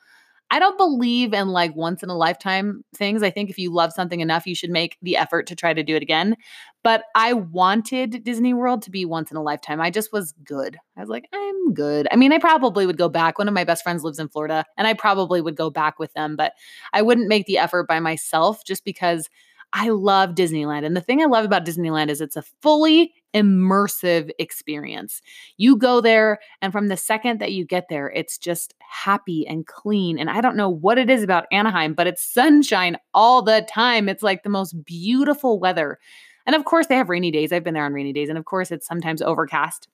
I 0.51 0.59
don't 0.59 0.77
believe 0.77 1.33
in 1.33 1.49
like 1.49 1.75
once 1.75 2.01
in 2.01 2.09
a 2.09 2.17
lifetime 2.17 2.83
things. 2.95 3.21
I 3.21 3.29
think 3.29 3.49
if 3.49 3.57
you 3.57 3.71
love 3.71 3.93
something 3.93 4.19
enough, 4.19 4.47
you 4.47 4.55
should 4.55 4.71
make 4.71 4.97
the 5.01 5.15
effort 5.15 5.47
to 5.47 5.55
try 5.55 5.73
to 5.73 5.83
do 5.83 5.95
it 5.95 6.01
again. 6.01 6.35
But 6.83 7.03
I 7.13 7.33
wanted 7.33 8.23
Disney 8.23 8.53
World 8.53 8.81
to 8.83 8.91
be 8.91 9.05
once 9.05 9.31
in 9.31 9.37
a 9.37 9.43
lifetime. 9.43 9.81
I 9.81 9.91
just 9.91 10.11
was 10.11 10.33
good. 10.43 10.77
I 10.97 11.01
was 11.01 11.09
like, 11.09 11.25
I'm 11.33 11.73
good. 11.73 12.07
I 12.11 12.15
mean, 12.15 12.33
I 12.33 12.39
probably 12.39 12.85
would 12.85 12.97
go 12.97 13.09
back. 13.09 13.37
One 13.37 13.47
of 13.47 13.53
my 13.53 13.63
best 13.63 13.83
friends 13.83 14.03
lives 14.03 14.19
in 14.19 14.29
Florida, 14.29 14.65
and 14.77 14.87
I 14.87 14.93
probably 14.93 15.41
would 15.41 15.55
go 15.55 15.69
back 15.69 15.99
with 15.99 16.13
them, 16.13 16.35
but 16.35 16.53
I 16.93 17.01
wouldn't 17.01 17.27
make 17.27 17.45
the 17.45 17.57
effort 17.57 17.87
by 17.87 17.99
myself 17.99 18.61
just 18.65 18.85
because 18.85 19.29
I 19.73 19.89
love 19.89 20.31
Disneyland. 20.31 20.85
And 20.85 20.95
the 20.95 21.01
thing 21.01 21.21
I 21.21 21.25
love 21.25 21.45
about 21.45 21.65
Disneyland 21.65 22.09
is 22.09 22.21
it's 22.21 22.37
a 22.37 22.43
fully 22.61 23.13
immersive 23.33 24.29
experience. 24.39 25.21
You 25.57 25.75
go 25.77 26.01
there, 26.01 26.39
and 26.61 26.71
from 26.71 26.87
the 26.87 26.97
second 26.97 27.39
that 27.39 27.51
you 27.51 27.65
get 27.65 27.87
there, 27.89 28.09
it's 28.11 28.37
just 28.37 28.73
happy 28.79 29.45
and 29.47 29.65
clean. 29.65 30.17
And 30.17 30.29
I 30.29 30.41
don't 30.41 30.57
know 30.57 30.69
what 30.69 30.97
it 30.97 31.09
is 31.09 31.23
about 31.23 31.45
Anaheim, 31.51 31.93
but 31.93 32.07
it's 32.07 32.23
sunshine 32.23 32.97
all 33.13 33.41
the 33.41 33.65
time. 33.69 34.09
It's 34.09 34.23
like 34.23 34.43
the 34.43 34.49
most 34.49 34.83
beautiful 34.85 35.59
weather. 35.59 35.99
And 36.45 36.55
of 36.55 36.65
course, 36.65 36.87
they 36.87 36.95
have 36.95 37.09
rainy 37.09 37.31
days. 37.31 37.51
I've 37.51 37.63
been 37.63 37.73
there 37.73 37.85
on 37.85 37.93
rainy 37.93 38.13
days. 38.13 38.29
And 38.29 38.37
of 38.37 38.45
course, 38.45 38.71
it's 38.71 38.87
sometimes 38.87 39.21
overcast. 39.21 39.87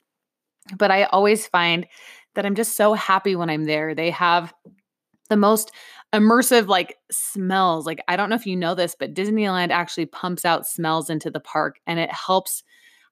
But 0.78 0.92
I 0.92 1.04
always 1.04 1.48
find 1.48 1.86
that 2.36 2.46
I'm 2.46 2.56
just 2.56 2.76
so 2.76 2.94
happy 2.94 3.36
when 3.36 3.50
I'm 3.50 3.66
there. 3.66 3.94
They 3.94 4.10
have 4.12 4.54
the 5.30 5.38
most 5.38 5.72
immersive 6.14 6.68
like 6.68 6.98
smells. 7.12 7.86
Like 7.86 8.04
I 8.08 8.16
don't 8.16 8.30
know 8.30 8.36
if 8.36 8.46
you 8.46 8.56
know 8.56 8.76
this, 8.76 8.96
but 8.98 9.14
Disneyland 9.14 9.72
actually 9.72 10.06
pumps 10.06 10.46
out 10.46 10.68
smells 10.68 11.10
into 11.10 11.30
the 11.30 11.40
park 11.40 11.80
and 11.88 12.00
it 12.00 12.12
helps 12.12 12.64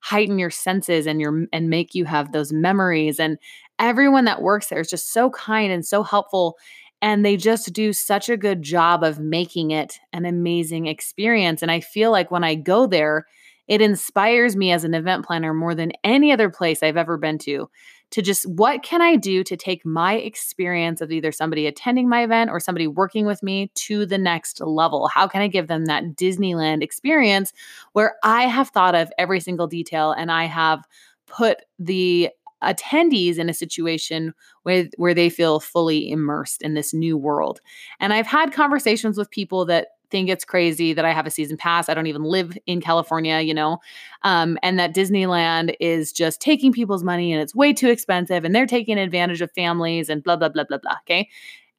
heighten 0.03 0.37
your 0.37 0.49
senses 0.49 1.07
and 1.07 1.21
your 1.21 1.45
and 1.53 1.69
make 1.69 1.95
you 1.95 2.03
have 2.03 2.33
those 2.33 2.51
memories 2.51 3.21
and 3.21 3.37
everyone 3.79 4.25
that 4.25 4.41
works 4.41 4.67
there 4.67 4.81
is 4.81 4.89
just 4.89 5.13
so 5.13 5.29
kind 5.29 5.71
and 5.71 5.85
so 5.85 6.03
helpful 6.03 6.57
and 7.01 7.25
they 7.25 7.37
just 7.37 7.71
do 7.71 7.93
such 7.93 8.27
a 8.27 8.35
good 8.35 8.61
job 8.61 9.01
of 9.01 9.19
making 9.19 9.71
it 9.71 9.99
an 10.11 10.25
amazing 10.25 10.87
experience 10.87 11.61
and 11.61 11.71
I 11.71 11.79
feel 11.79 12.11
like 12.11 12.31
when 12.31 12.43
I 12.43 12.53
go 12.53 12.85
there 12.85 13.25
it 13.69 13.79
inspires 13.79 14.57
me 14.57 14.73
as 14.73 14.83
an 14.83 14.93
event 14.93 15.25
planner 15.25 15.53
more 15.53 15.73
than 15.73 15.93
any 16.03 16.33
other 16.33 16.49
place 16.49 16.83
I've 16.83 16.97
ever 16.97 17.17
been 17.17 17.37
to 17.39 17.69
to 18.13 18.21
just 18.21 18.47
what 18.47 18.83
can 18.83 19.01
I 19.01 19.15
do 19.15 19.43
to 19.43 19.57
take 19.57 19.83
my 19.83 20.13
experience 20.13 21.01
of 21.01 21.11
either 21.11 21.31
somebody 21.31 21.65
attending 21.65 22.07
my 22.07 22.23
event 22.23 22.51
or 22.51 22.59
somebody 22.59 22.85
working 22.85 23.25
with 23.25 23.41
me 23.41 23.71
to 23.73 24.05
the 24.05 24.19
next 24.19 24.61
level? 24.61 25.07
How 25.07 25.27
can 25.27 25.41
I 25.41 25.47
give 25.47 25.67
them 25.67 25.85
that 25.85 26.15
Disneyland 26.15 26.83
experience 26.83 27.53
where 27.93 28.15
I 28.23 28.43
have 28.43 28.69
thought 28.69 28.93
of 28.93 29.11
every 29.17 29.39
single 29.39 29.65
detail 29.65 30.11
and 30.11 30.31
I 30.31 30.45
have 30.45 30.85
put 31.25 31.63
the 31.79 32.29
attendees 32.63 33.39
in 33.39 33.49
a 33.49 33.53
situation 33.53 34.35
where, 34.61 34.87
where 34.97 35.15
they 35.15 35.31
feel 35.31 35.59
fully 35.59 36.11
immersed 36.11 36.61
in 36.61 36.75
this 36.75 36.93
new 36.93 37.17
world. 37.17 37.61
And 37.99 38.13
I've 38.13 38.27
had 38.27 38.53
conversations 38.53 39.17
with 39.17 39.31
people 39.31 39.65
that 39.65 39.87
think 40.13 40.29
it's 40.29 40.45
crazy 40.45 40.93
that 40.93 41.05
I 41.05 41.11
have 41.11 41.25
a 41.25 41.31
season 41.31 41.57
pass. 41.57 41.89
I 41.89 41.95
don't 41.95 42.05
even 42.05 42.21
live 42.21 42.55
in 42.67 42.81
California, 42.81 43.39
you 43.39 43.53
know, 43.53 43.79
um, 44.21 44.59
and 44.61 44.77
that 44.77 44.93
Disneyland 44.93 45.75
is 45.79 46.13
just 46.13 46.39
taking 46.39 46.71
people's 46.71 47.03
money 47.03 47.33
and 47.33 47.41
it's 47.41 47.55
way 47.55 47.73
too 47.73 47.89
expensive 47.89 48.45
and 48.45 48.53
they're 48.53 48.67
taking 48.67 48.99
advantage 48.99 49.41
of 49.41 49.51
families 49.53 50.09
and 50.09 50.23
blah, 50.23 50.35
blah, 50.35 50.49
blah, 50.49 50.65
blah, 50.65 50.77
blah. 50.77 50.97
Okay. 51.01 51.27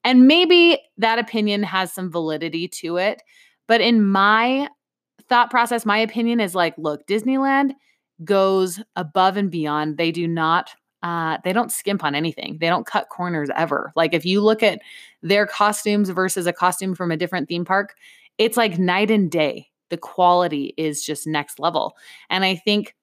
And 0.02 0.26
maybe 0.26 0.80
that 0.98 1.20
opinion 1.20 1.62
has 1.62 1.92
some 1.92 2.10
validity 2.10 2.66
to 2.66 2.96
it. 2.96 3.22
But 3.68 3.80
in 3.80 4.04
my 4.04 4.68
thought 5.28 5.48
process, 5.48 5.86
my 5.86 5.98
opinion 5.98 6.40
is 6.40 6.56
like, 6.56 6.74
look, 6.76 7.06
Disneyland 7.06 7.74
goes 8.24 8.80
above 8.96 9.36
and 9.36 9.48
beyond. 9.48 9.96
They 9.96 10.10
do 10.10 10.26
not 10.26 10.70
uh, 11.04 11.36
they 11.44 11.52
don't 11.52 11.70
skimp 11.70 12.02
on 12.02 12.14
anything. 12.14 12.56
They 12.60 12.68
don't 12.68 12.86
cut 12.86 13.10
corners 13.10 13.50
ever. 13.54 13.92
Like 13.94 14.14
if 14.14 14.24
you 14.24 14.40
look 14.40 14.62
at 14.62 14.80
their 15.22 15.46
costumes 15.46 16.08
versus 16.08 16.46
a 16.46 16.52
costume 16.52 16.94
from 16.94 17.10
a 17.10 17.16
different 17.18 17.46
theme 17.46 17.66
park, 17.66 17.94
it's 18.38 18.56
like 18.56 18.78
night 18.78 19.10
and 19.10 19.30
day. 19.30 19.68
The 19.90 19.96
quality 19.96 20.74
is 20.76 21.04
just 21.04 21.26
next 21.26 21.58
level. 21.58 21.94
And 22.30 22.44
I 22.44 22.56
think 22.56 22.94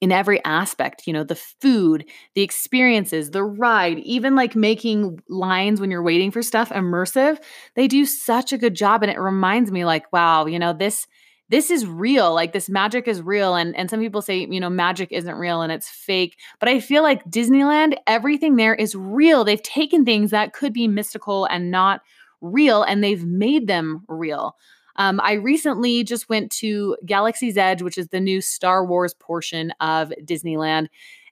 in 0.00 0.10
every 0.10 0.42
aspect, 0.44 1.06
you 1.06 1.12
know, 1.12 1.24
the 1.24 1.34
food, 1.34 2.06
the 2.34 2.42
experiences, 2.42 3.30
the 3.30 3.44
ride, 3.44 3.98
even 3.98 4.34
like 4.34 4.56
making 4.56 5.20
lines 5.28 5.80
when 5.80 5.90
you're 5.90 6.02
waiting 6.02 6.30
for 6.30 6.42
stuff 6.42 6.70
immersive, 6.70 7.38
they 7.76 7.86
do 7.86 8.06
such 8.06 8.52
a 8.52 8.58
good 8.58 8.74
job. 8.74 9.02
And 9.02 9.12
it 9.12 9.18
reminds 9.20 9.70
me, 9.70 9.84
like, 9.84 10.10
wow, 10.12 10.46
you 10.46 10.58
know, 10.58 10.72
this 10.72 11.06
this 11.50 11.68
is 11.68 11.84
real 11.84 12.32
like 12.32 12.52
this 12.52 12.70
magic 12.70 13.08
is 13.08 13.20
real 13.20 13.56
and 13.56 13.76
and 13.76 13.90
some 13.90 14.00
people 14.00 14.22
say 14.22 14.46
you 14.48 14.60
know 14.60 14.70
magic 14.70 15.08
isn't 15.10 15.34
real 15.34 15.60
and 15.60 15.72
it's 15.72 15.88
fake 15.88 16.38
but 16.60 16.68
i 16.68 16.78
feel 16.78 17.02
like 17.02 17.24
disneyland 17.24 17.94
everything 18.06 18.54
there 18.54 18.74
is 18.74 18.94
real 18.94 19.44
they've 19.44 19.62
taken 19.62 20.04
things 20.04 20.30
that 20.30 20.52
could 20.52 20.72
be 20.72 20.86
mystical 20.86 21.44
and 21.46 21.70
not 21.70 22.00
real 22.40 22.82
and 22.82 23.02
they've 23.02 23.24
made 23.24 23.66
them 23.66 24.04
real. 24.08 24.56
Um, 24.96 25.20
I 25.22 25.34
recently 25.34 26.04
just 26.04 26.28
went 26.28 26.50
to 26.52 26.96
Galaxy's 27.06 27.56
Edge, 27.56 27.82
which 27.82 27.96
is 27.96 28.08
the 28.08 28.20
new 28.20 28.40
Star 28.40 28.84
Wars 28.84 29.14
portion 29.14 29.72
of 29.80 30.12
Disneyland. 30.24 30.88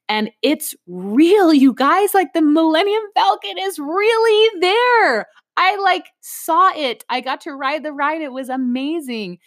And 0.09 0.31
it's 0.43 0.75
real, 0.87 1.53
you 1.53 1.75
guys. 1.75 2.15
Like 2.15 2.33
the 2.33 2.41
Millennium 2.41 3.03
Falcon 3.15 3.59
is 3.59 3.79
really 3.79 4.61
there. 4.61 5.27
I 5.59 5.77
like 5.77 6.07
saw 6.21 6.71
it. 6.75 7.05
I 7.11 7.21
got 7.21 7.41
to 7.43 7.53
ride 7.53 7.83
the 7.83 7.93
ride. 7.93 8.23
It 8.23 8.33
was 8.33 8.49
amazing. 8.49 9.39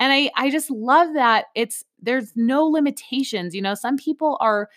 And 0.00 0.12
I 0.12 0.30
I 0.36 0.50
just 0.50 0.70
love 0.70 1.14
that 1.14 1.46
it's 1.54 1.84
there's 2.00 2.32
no 2.34 2.64
limitations. 2.64 3.54
You 3.54 3.62
know, 3.62 3.74
some 3.74 3.96
people 3.96 4.38
are 4.40 4.68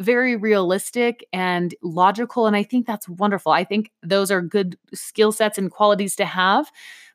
very 0.00 0.34
realistic 0.34 1.24
and 1.32 1.74
logical. 1.82 2.46
And 2.46 2.56
I 2.56 2.62
think 2.62 2.86
that's 2.86 3.08
wonderful. 3.08 3.52
I 3.52 3.64
think 3.64 3.92
those 4.02 4.30
are 4.30 4.40
good 4.40 4.76
skill 4.94 5.30
sets 5.30 5.58
and 5.58 5.70
qualities 5.70 6.16
to 6.16 6.24
have. 6.24 6.70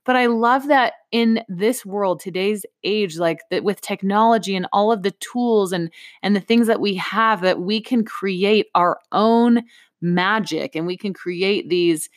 But 0.05 0.15
I 0.15 0.27
love 0.27 0.67
that 0.67 0.93
in 1.11 1.43
this 1.49 1.83
world, 1.83 2.19
today's 2.19 2.63
age, 2.83 3.17
like 3.17 3.39
that 3.49 3.63
with 3.63 3.81
technology 3.81 4.55
and 4.55 4.67
all 4.71 4.91
of 4.91 5.01
the 5.01 5.11
tools 5.11 5.73
and 5.73 5.91
and 6.21 6.35
the 6.35 6.39
things 6.39 6.67
that 6.67 6.79
we 6.79 6.93
have, 6.95 7.41
that 7.41 7.59
we 7.59 7.81
can 7.81 8.05
create 8.05 8.67
our 8.75 8.99
own 9.11 9.63
magic 10.01 10.75
and 10.75 10.85
we 10.85 10.95
can 10.95 11.11
create 11.13 11.69
these 11.69 12.07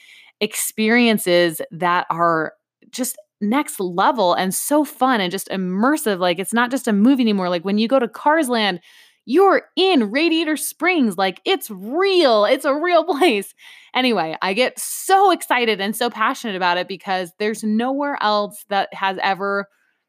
experiences 0.41 1.63
that 1.71 2.07
are 2.11 2.53
just 2.91 3.17
next 3.41 3.81
level 3.81 4.35
and 4.35 4.55
so 4.55 4.85
fun 4.85 5.21
and 5.21 5.31
just 5.33 5.49
immersive. 5.49 6.19
Like 6.19 6.39
it's 6.39 6.53
not 6.53 6.71
just 6.71 6.89
a 6.89 6.93
movie 6.93 7.23
anymore. 7.23 7.49
Like 7.49 7.65
when 7.65 7.79
you 7.79 7.89
go 7.89 7.99
to 7.99 8.09
Cars 8.09 8.49
Land, 8.49 8.81
you're 9.29 9.65
in 9.77 10.11
Radiator 10.11 10.57
Springs. 10.57 11.19
Like 11.19 11.43
it's 11.45 11.71
real, 11.71 12.47
it's 12.47 12.65
a 12.65 12.75
real 12.75 13.05
place. 13.19 13.55
Anyway, 13.95 14.37
I 14.41 14.55
get 14.55 14.79
so 14.79 15.31
excited 15.31 15.83
and 15.83 15.95
so 15.95 16.09
passionate 16.09 16.57
about 16.57 16.79
it 16.79 16.89
because 16.89 17.31
there's 17.39 17.63
nowhere 17.63 18.17
else 18.23 18.65
that 18.71 18.89
has 18.95 19.19
ever 19.23 19.69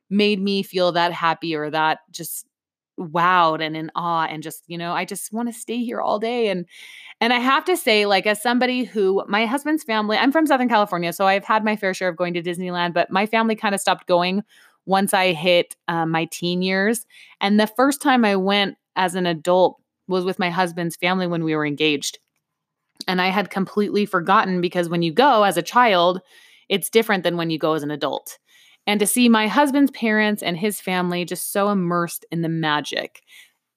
made 0.09 0.41
me 0.41 0.63
feel 0.63 0.93
that 0.93 1.11
happy 1.11 1.53
or 1.53 1.69
that 1.69 1.99
just 2.11 2.45
wowed 2.97 3.61
and 3.61 3.75
in 3.77 3.91
awe 3.95 4.25
and 4.25 4.43
just 4.43 4.61
you 4.67 4.77
know 4.77 4.91
i 4.91 5.05
just 5.05 5.31
want 5.31 5.47
to 5.47 5.57
stay 5.57 5.77
here 5.77 6.01
all 6.01 6.19
day 6.19 6.49
and 6.49 6.65
and 7.21 7.31
i 7.31 7.39
have 7.39 7.63
to 7.63 7.77
say 7.77 8.05
like 8.05 8.27
as 8.27 8.43
somebody 8.43 8.83
who 8.83 9.23
my 9.29 9.45
husband's 9.45 9.85
family 9.85 10.17
i'm 10.17 10.33
from 10.33 10.45
southern 10.45 10.67
california 10.67 11.13
so 11.13 11.25
i've 11.25 11.45
had 11.45 11.63
my 11.63 11.77
fair 11.77 11.93
share 11.93 12.09
of 12.09 12.17
going 12.17 12.33
to 12.33 12.43
disneyland 12.43 12.93
but 12.93 13.09
my 13.09 13.25
family 13.25 13.55
kind 13.55 13.73
of 13.73 13.79
stopped 13.79 14.05
going 14.05 14.43
once 14.85 15.13
i 15.13 15.31
hit 15.31 15.77
um, 15.87 16.11
my 16.11 16.25
teen 16.25 16.61
years 16.61 17.05
and 17.39 17.57
the 17.57 17.67
first 17.67 18.01
time 18.01 18.25
i 18.25 18.35
went 18.35 18.75
as 18.99 19.15
an 19.15 19.25
adult 19.25 19.81
was 20.07 20.25
with 20.25 20.37
my 20.37 20.49
husband's 20.49 20.97
family 20.97 21.25
when 21.25 21.43
we 21.43 21.55
were 21.55 21.65
engaged. 21.65 22.19
And 23.07 23.21
I 23.21 23.29
had 23.29 23.49
completely 23.49 24.05
forgotten 24.05 24.59
because 24.59 24.89
when 24.89 25.01
you 25.01 25.13
go 25.13 25.43
as 25.43 25.55
a 25.55 25.63
child, 25.63 26.19
it's 26.67 26.89
different 26.89 27.23
than 27.23 27.37
when 27.37 27.49
you 27.49 27.57
go 27.57 27.73
as 27.73 27.81
an 27.81 27.91
adult. 27.91 28.37
And 28.85 28.99
to 28.99 29.07
see 29.07 29.29
my 29.29 29.47
husband's 29.47 29.91
parents 29.91 30.43
and 30.43 30.57
his 30.57 30.81
family 30.81 31.23
just 31.23 31.53
so 31.53 31.69
immersed 31.69 32.25
in 32.29 32.41
the 32.41 32.49
magic. 32.49 33.21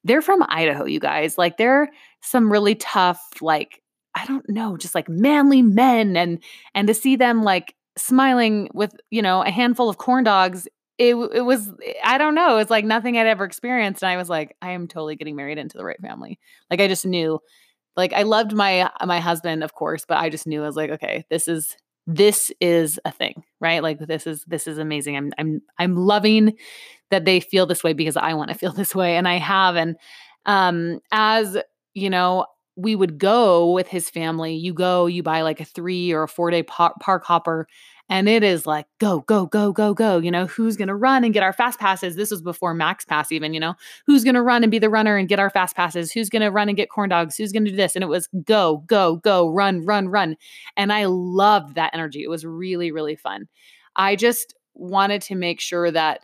They're 0.05 0.23
from 0.23 0.45
Idaho, 0.49 0.87
you 0.87 0.99
guys. 0.99 1.39
Like 1.39 1.57
they're 1.57 1.91
some 2.21 2.51
really 2.51 2.75
tough, 2.75 3.23
like, 3.41 3.81
I 4.17 4.27
don't 4.27 4.49
know, 4.49 4.77
just 4.77 4.97
like 4.97 5.09
manly 5.09 5.63
men 5.63 6.17
and 6.17 6.43
and 6.75 6.89
to 6.89 6.95
see 6.95 7.15
them 7.15 7.45
like 7.45 7.77
smiling 7.97 8.69
with, 8.75 8.93
you 9.11 9.23
know, 9.23 9.43
a 9.43 9.51
handful 9.51 9.89
of 9.89 9.99
corn 9.99 10.25
dogs 10.25 10.67
it 11.11 11.15
it 11.35 11.41
was 11.43 11.71
I 12.05 12.19
don't 12.19 12.35
know, 12.35 12.59
it's 12.59 12.71
like 12.71 12.85
nothing 12.85 13.19
I'd 13.19 13.27
ever 13.27 13.45
experienced 13.45 14.03
and 14.03 14.11
I 14.11 14.17
was 14.17 14.29
like 14.29 14.57
I 14.63 14.71
am 14.71 14.87
totally 14.87 15.17
getting 15.17 15.37
married 15.37 15.59
into 15.59 15.77
the 15.77 15.85
right 15.85 16.01
family. 16.01 16.39
Like 16.71 16.81
I 16.81 16.89
just 16.89 17.05
knew 17.05 17.41
like 17.97 18.13
I 18.13 18.23
loved 18.23 18.53
my 18.55 18.91
my 19.05 19.21
husband 19.21 19.65
of 19.65 19.75
course, 19.75 20.05
but 20.07 20.19
I 20.19 20.31
just 20.31 20.47
knew 20.47 20.63
I 20.63 20.67
was 20.67 20.77
like 20.77 20.91
okay, 20.91 21.25
this 21.31 21.49
is 21.49 21.77
this 22.07 22.51
is 22.61 23.01
a 23.05 23.13
thing, 23.13 23.45
right? 23.61 23.83
Like 23.83 23.99
this 23.99 24.27
is 24.27 24.45
this 24.47 24.67
is 24.67 24.79
amazing. 24.79 25.17
I'm 25.17 25.33
I'm 25.39 25.63
I'm 25.79 25.97
loving 25.97 26.57
that 27.11 27.25
they 27.25 27.41
feel 27.41 27.67
this 27.67 27.85
way 27.85 27.93
because 27.95 28.17
I 28.17 28.35
want 28.35 28.51
to 28.51 28.59
feel 28.59 28.73
this 28.73 28.95
way 28.95 29.17
and 29.17 29.27
I 29.27 29.39
have 29.39 29.77
and 29.77 29.97
um 30.47 31.01
as 31.13 31.57
you 31.95 32.11
know 32.11 32.47
we 32.77 32.97
would 32.97 33.19
go 33.19 33.71
with 33.73 33.89
his 33.89 34.09
family. 34.09 34.55
You 34.55 34.73
go, 34.73 35.07
you 35.07 35.23
buy 35.23 35.43
like 35.43 35.61
a 35.61 35.65
three 35.65 36.13
or 36.13 36.23
a 36.23 36.29
four 36.29 36.51
day 36.51 36.63
park 36.63 37.25
hopper, 37.25 37.67
and 38.09 38.29
it 38.29 38.43
is 38.43 38.67
like 38.67 38.87
go 38.99 39.21
go 39.21 39.47
go 39.47 39.73
go 39.73 39.95
go 39.95 40.19
you 40.19 40.31
know 40.31 40.47
who's 40.47 40.77
going 40.77 40.89
to 40.89 40.95
run 40.95 41.25
and 41.25 41.35
get 41.35 41.43
our 41.43 41.53
fast 41.53 41.79
passes? 41.79 42.17
This 42.17 42.31
was 42.31 42.43
before 42.43 42.75
max 42.75 43.05
pass 43.05 43.33
even 43.33 43.55
you 43.55 43.61
know 43.61 43.75
who's 44.07 44.25
going 44.25 44.35
to 44.35 44.43
run 44.43 44.63
and 44.63 44.71
be 44.71 44.79
the 44.79 44.91
runner 44.91 45.17
and 45.17 45.29
get 45.29 45.39
our 45.39 45.51
fast 45.51 45.77
passes? 45.77 46.13
Who's 46.13 46.29
going 46.29 46.43
to 46.43 46.51
run 46.51 46.69
and 46.69 46.77
get 46.77 46.91
corn 46.91 47.11
dogs? 47.11 47.37
Who's 47.37 47.53
going 47.53 47.65
to 47.65 47.71
do 47.71 47.77
this? 47.77 47.95
And 47.95 48.03
it 48.03 48.09
was 48.09 48.29
go 48.45 48.85
go 48.87 49.17
go 49.17 49.49
run 49.49 49.85
run 49.85 50.09
run 50.09 50.37
and 50.77 50.93
i 50.93 51.05
loved 51.07 51.75
that 51.75 51.95
energy. 51.95 52.23
It 52.23 52.31
was 52.31 52.45
really 52.45 52.93
really 52.93 53.17
fun. 53.17 53.49
I 53.97 54.17
just 54.17 54.55
wanted 54.75 55.23
to 55.23 55.35
make 55.35 55.61
sure 55.61 55.91
that 55.91 56.21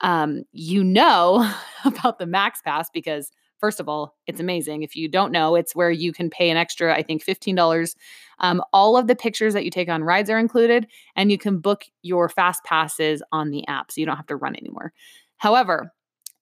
um, 0.00 0.44
you 0.52 0.82
know 0.82 1.50
about 1.84 2.18
the 2.18 2.26
max 2.26 2.62
pass 2.62 2.88
because 2.90 3.30
First 3.60 3.78
of 3.78 3.88
all, 3.88 4.16
it's 4.26 4.40
amazing. 4.40 4.82
If 4.82 4.96
you 4.96 5.06
don't 5.06 5.32
know, 5.32 5.54
it's 5.54 5.76
where 5.76 5.90
you 5.90 6.12
can 6.12 6.30
pay 6.30 6.48
an 6.48 6.56
extra, 6.56 6.94
I 6.94 7.02
think, 7.02 7.24
$15. 7.24 7.94
Um, 8.38 8.62
all 8.72 8.96
of 8.96 9.06
the 9.06 9.14
pictures 9.14 9.52
that 9.52 9.64
you 9.64 9.70
take 9.70 9.90
on 9.90 10.02
rides 10.02 10.30
are 10.30 10.38
included, 10.38 10.86
and 11.14 11.30
you 11.30 11.36
can 11.36 11.58
book 11.58 11.84
your 12.02 12.30
fast 12.30 12.64
passes 12.64 13.22
on 13.32 13.50
the 13.50 13.66
app 13.68 13.92
so 13.92 14.00
you 14.00 14.06
don't 14.06 14.16
have 14.16 14.26
to 14.28 14.36
run 14.36 14.56
anymore. 14.56 14.94
However, 15.36 15.92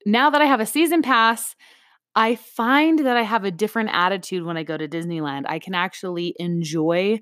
now 0.07 0.31
that 0.31 0.41
I 0.41 0.47
have 0.47 0.61
a 0.61 0.67
season 0.67 1.03
pass, 1.03 1.57
I 2.15 2.37
find 2.37 3.01
that 3.01 3.17
I 3.17 3.23
have 3.23 3.45
a 3.45 3.51
different 3.51 3.91
attitude 3.93 4.45
when 4.45 4.57
I 4.57 4.63
go 4.63 4.77
to 4.77 4.89
Disneyland. 4.89 5.45
I 5.47 5.59
can 5.59 5.75
actually 5.75 6.35
enjoy 6.39 7.21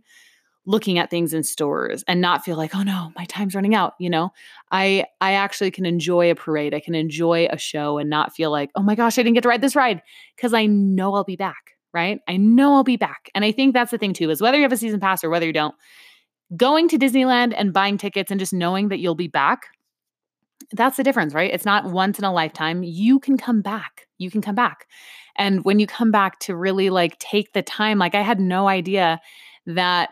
looking 0.66 0.98
at 0.98 1.10
things 1.10 1.32
in 1.32 1.42
stores 1.42 2.04
and 2.08 2.20
not 2.20 2.44
feel 2.44 2.56
like 2.56 2.74
oh 2.74 2.82
no 2.82 3.12
my 3.16 3.24
time's 3.26 3.54
running 3.54 3.74
out 3.74 3.94
you 3.98 4.10
know? 4.10 4.30
I 4.70 5.06
i 5.20 5.32
actually 5.32 5.70
can 5.70 5.86
enjoy 5.86 6.30
a 6.30 6.34
parade. 6.34 6.74
I 6.74 6.80
can 6.80 6.94
enjoy 6.94 7.48
a 7.50 7.58
show 7.58 7.98
and 7.98 8.10
not 8.10 8.34
feel 8.34 8.50
like 8.50 8.70
oh 8.74 8.82
my 8.82 8.94
gosh 8.94 9.18
i 9.18 9.22
didn't 9.22 9.34
get 9.34 9.42
to 9.42 9.48
ride 9.48 9.60
this 9.60 9.76
ride 9.76 10.02
because 10.34 10.52
i 10.52 10.66
know 10.66 11.14
i'll 11.14 11.24
be 11.24 11.36
back 11.36 11.72
right? 11.94 12.20
I 12.28 12.36
know 12.36 12.74
i'll 12.74 12.84
be 12.84 12.96
back. 12.96 13.30
And 13.34 13.44
i 13.44 13.52
think 13.52 13.72
that's 13.72 13.90
the 13.90 13.98
thing 13.98 14.12
too 14.12 14.30
is 14.30 14.42
whether 14.42 14.56
you 14.56 14.62
have 14.64 14.72
a 14.72 14.76
season 14.76 15.00
pass 15.00 15.24
or 15.24 15.30
whether 15.30 15.46
you 15.46 15.52
don't 15.52 15.74
going 16.56 16.88
to 16.88 16.98
disneyland 16.98 17.54
and 17.56 17.72
buying 17.72 17.98
tickets 17.98 18.30
and 18.30 18.38
just 18.38 18.52
knowing 18.52 18.88
that 18.88 18.98
you'll 18.98 19.16
be 19.16 19.28
back 19.28 19.66
that's 20.72 20.96
the 20.96 21.04
difference 21.04 21.34
right? 21.34 21.52
It's 21.52 21.64
not 21.64 21.84
once 21.84 22.18
in 22.18 22.24
a 22.24 22.32
lifetime. 22.32 22.82
You 22.82 23.20
can 23.20 23.36
come 23.36 23.62
back. 23.62 24.06
You 24.18 24.30
can 24.30 24.40
come 24.42 24.54
back. 24.54 24.86
And 25.36 25.64
when 25.64 25.78
you 25.78 25.86
come 25.86 26.10
back 26.10 26.38
to 26.40 26.56
really 26.56 26.90
like 26.90 27.18
take 27.18 27.52
the 27.52 27.62
time 27.62 27.98
like 27.98 28.14
i 28.14 28.22
had 28.22 28.40
no 28.40 28.68
idea 28.68 29.20
that 29.66 30.10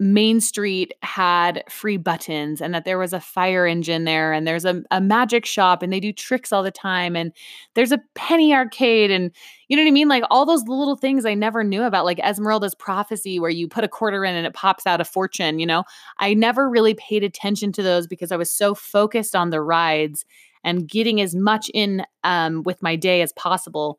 Main 0.00 0.40
Street 0.40 0.94
had 1.02 1.62
free 1.68 1.98
buttons 1.98 2.62
and 2.62 2.72
that 2.72 2.86
there 2.86 2.96
was 2.98 3.12
a 3.12 3.20
fire 3.20 3.66
engine 3.66 4.04
there 4.04 4.32
and 4.32 4.46
there's 4.46 4.64
a, 4.64 4.82
a 4.90 4.98
magic 4.98 5.44
shop 5.44 5.82
and 5.82 5.92
they 5.92 6.00
do 6.00 6.10
tricks 6.10 6.52
all 6.52 6.62
the 6.62 6.70
time 6.70 7.14
and 7.14 7.32
there's 7.74 7.92
a 7.92 8.00
penny 8.14 8.54
arcade 8.54 9.10
and 9.10 9.30
you 9.68 9.76
know 9.76 9.82
what 9.82 9.88
I 9.88 9.92
mean? 9.92 10.08
Like 10.08 10.24
all 10.30 10.46
those 10.46 10.66
little 10.66 10.96
things 10.96 11.26
I 11.26 11.34
never 11.34 11.62
knew 11.62 11.82
about, 11.82 12.06
like 12.06 12.18
Esmeralda's 12.20 12.74
prophecy, 12.74 13.38
where 13.38 13.50
you 13.50 13.68
put 13.68 13.84
a 13.84 13.88
quarter 13.88 14.24
in 14.24 14.34
and 14.34 14.46
it 14.46 14.54
pops 14.54 14.86
out 14.86 15.02
a 15.02 15.04
fortune, 15.04 15.58
you 15.58 15.66
know? 15.66 15.84
I 16.18 16.32
never 16.32 16.70
really 16.70 16.94
paid 16.94 17.22
attention 17.22 17.70
to 17.72 17.82
those 17.82 18.06
because 18.06 18.32
I 18.32 18.36
was 18.36 18.50
so 18.50 18.74
focused 18.74 19.36
on 19.36 19.50
the 19.50 19.60
rides 19.60 20.24
and 20.64 20.88
getting 20.88 21.20
as 21.20 21.34
much 21.34 21.70
in 21.74 22.04
um, 22.24 22.62
with 22.62 22.82
my 22.82 22.96
day 22.96 23.20
as 23.20 23.34
possible. 23.34 23.98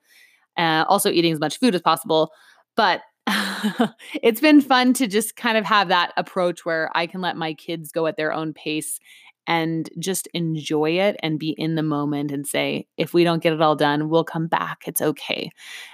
Uh, 0.58 0.84
also 0.90 1.12
eating 1.12 1.32
as 1.32 1.40
much 1.40 1.60
food 1.60 1.76
as 1.76 1.82
possible. 1.82 2.32
But 2.76 3.02
it's 4.22 4.42
been 4.42 4.62
fun 4.62 4.94
to 4.94 5.08
just 5.08 5.36
kind 5.36 5.58
of 5.58 5.66
have 5.66 5.90
that 5.90 6.14
approach 6.18 6.66
where 6.66 6.90
I 6.96 7.08
can 7.08 7.22
let 7.22 7.38
my 7.38 7.54
kids 7.54 7.92
go 7.92 8.08
at 8.08 8.18
their 8.18 8.34
own 8.34 8.54
pace 8.54 9.00
and 9.48 9.90
just 10.00 10.28
enjoy 10.34 10.92
it 10.92 11.18
and 11.24 11.40
be 11.40 11.56
in 11.58 11.76
the 11.76 11.84
moment 11.84 12.32
and 12.32 12.46
say, 12.46 12.88
if 12.98 13.14
we 13.14 13.24
don't 13.24 13.42
get 13.42 13.54
it 13.54 13.62
all 13.62 13.76
done, 13.76 14.10
we'll 14.10 14.24
come 14.24 14.48
back. 14.48 14.84
It's 14.86 15.02
okay. 15.02 15.50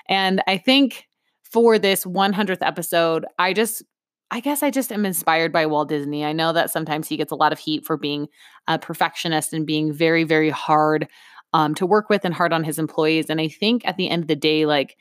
And 0.08 0.42
I 0.48 0.58
think 0.58 1.08
for 1.44 1.80
this 1.80 2.06
100th 2.06 2.58
episode, 2.62 3.26
I 3.40 3.54
just 3.54 3.84
I 4.30 4.42
guess 4.42 4.62
I 4.62 4.72
just 4.72 4.92
am 4.92 5.06
inspired 5.06 5.54
by 5.54 5.66
Walt 5.68 5.88
Disney. 5.88 6.26
I 6.26 6.34
know 6.34 6.52
that 6.52 6.70
sometimes 6.70 7.08
he 7.08 7.16
gets 7.16 7.32
a 7.32 7.36
lot 7.36 7.54
of 7.54 7.60
heat 7.60 7.86
for 7.86 7.96
being 7.96 8.28
a 8.68 8.78
perfectionist 8.78 9.54
and 9.54 9.66
being 9.66 9.94
very, 9.94 10.26
very 10.26 10.50
hard 10.50 11.08
um, 11.54 11.74
to 11.76 11.86
work 11.86 12.10
with 12.10 12.26
and 12.26 12.34
hard 12.34 12.52
on 12.52 12.66
his 12.66 12.78
employees. 12.78 13.28
And 13.30 13.40
I 13.40 13.48
think 13.48 13.84
at 13.86 13.96
the 13.96 14.10
end 14.10 14.24
of 14.24 14.28
the 14.28 14.36
day, 14.36 14.66
like 14.66 14.98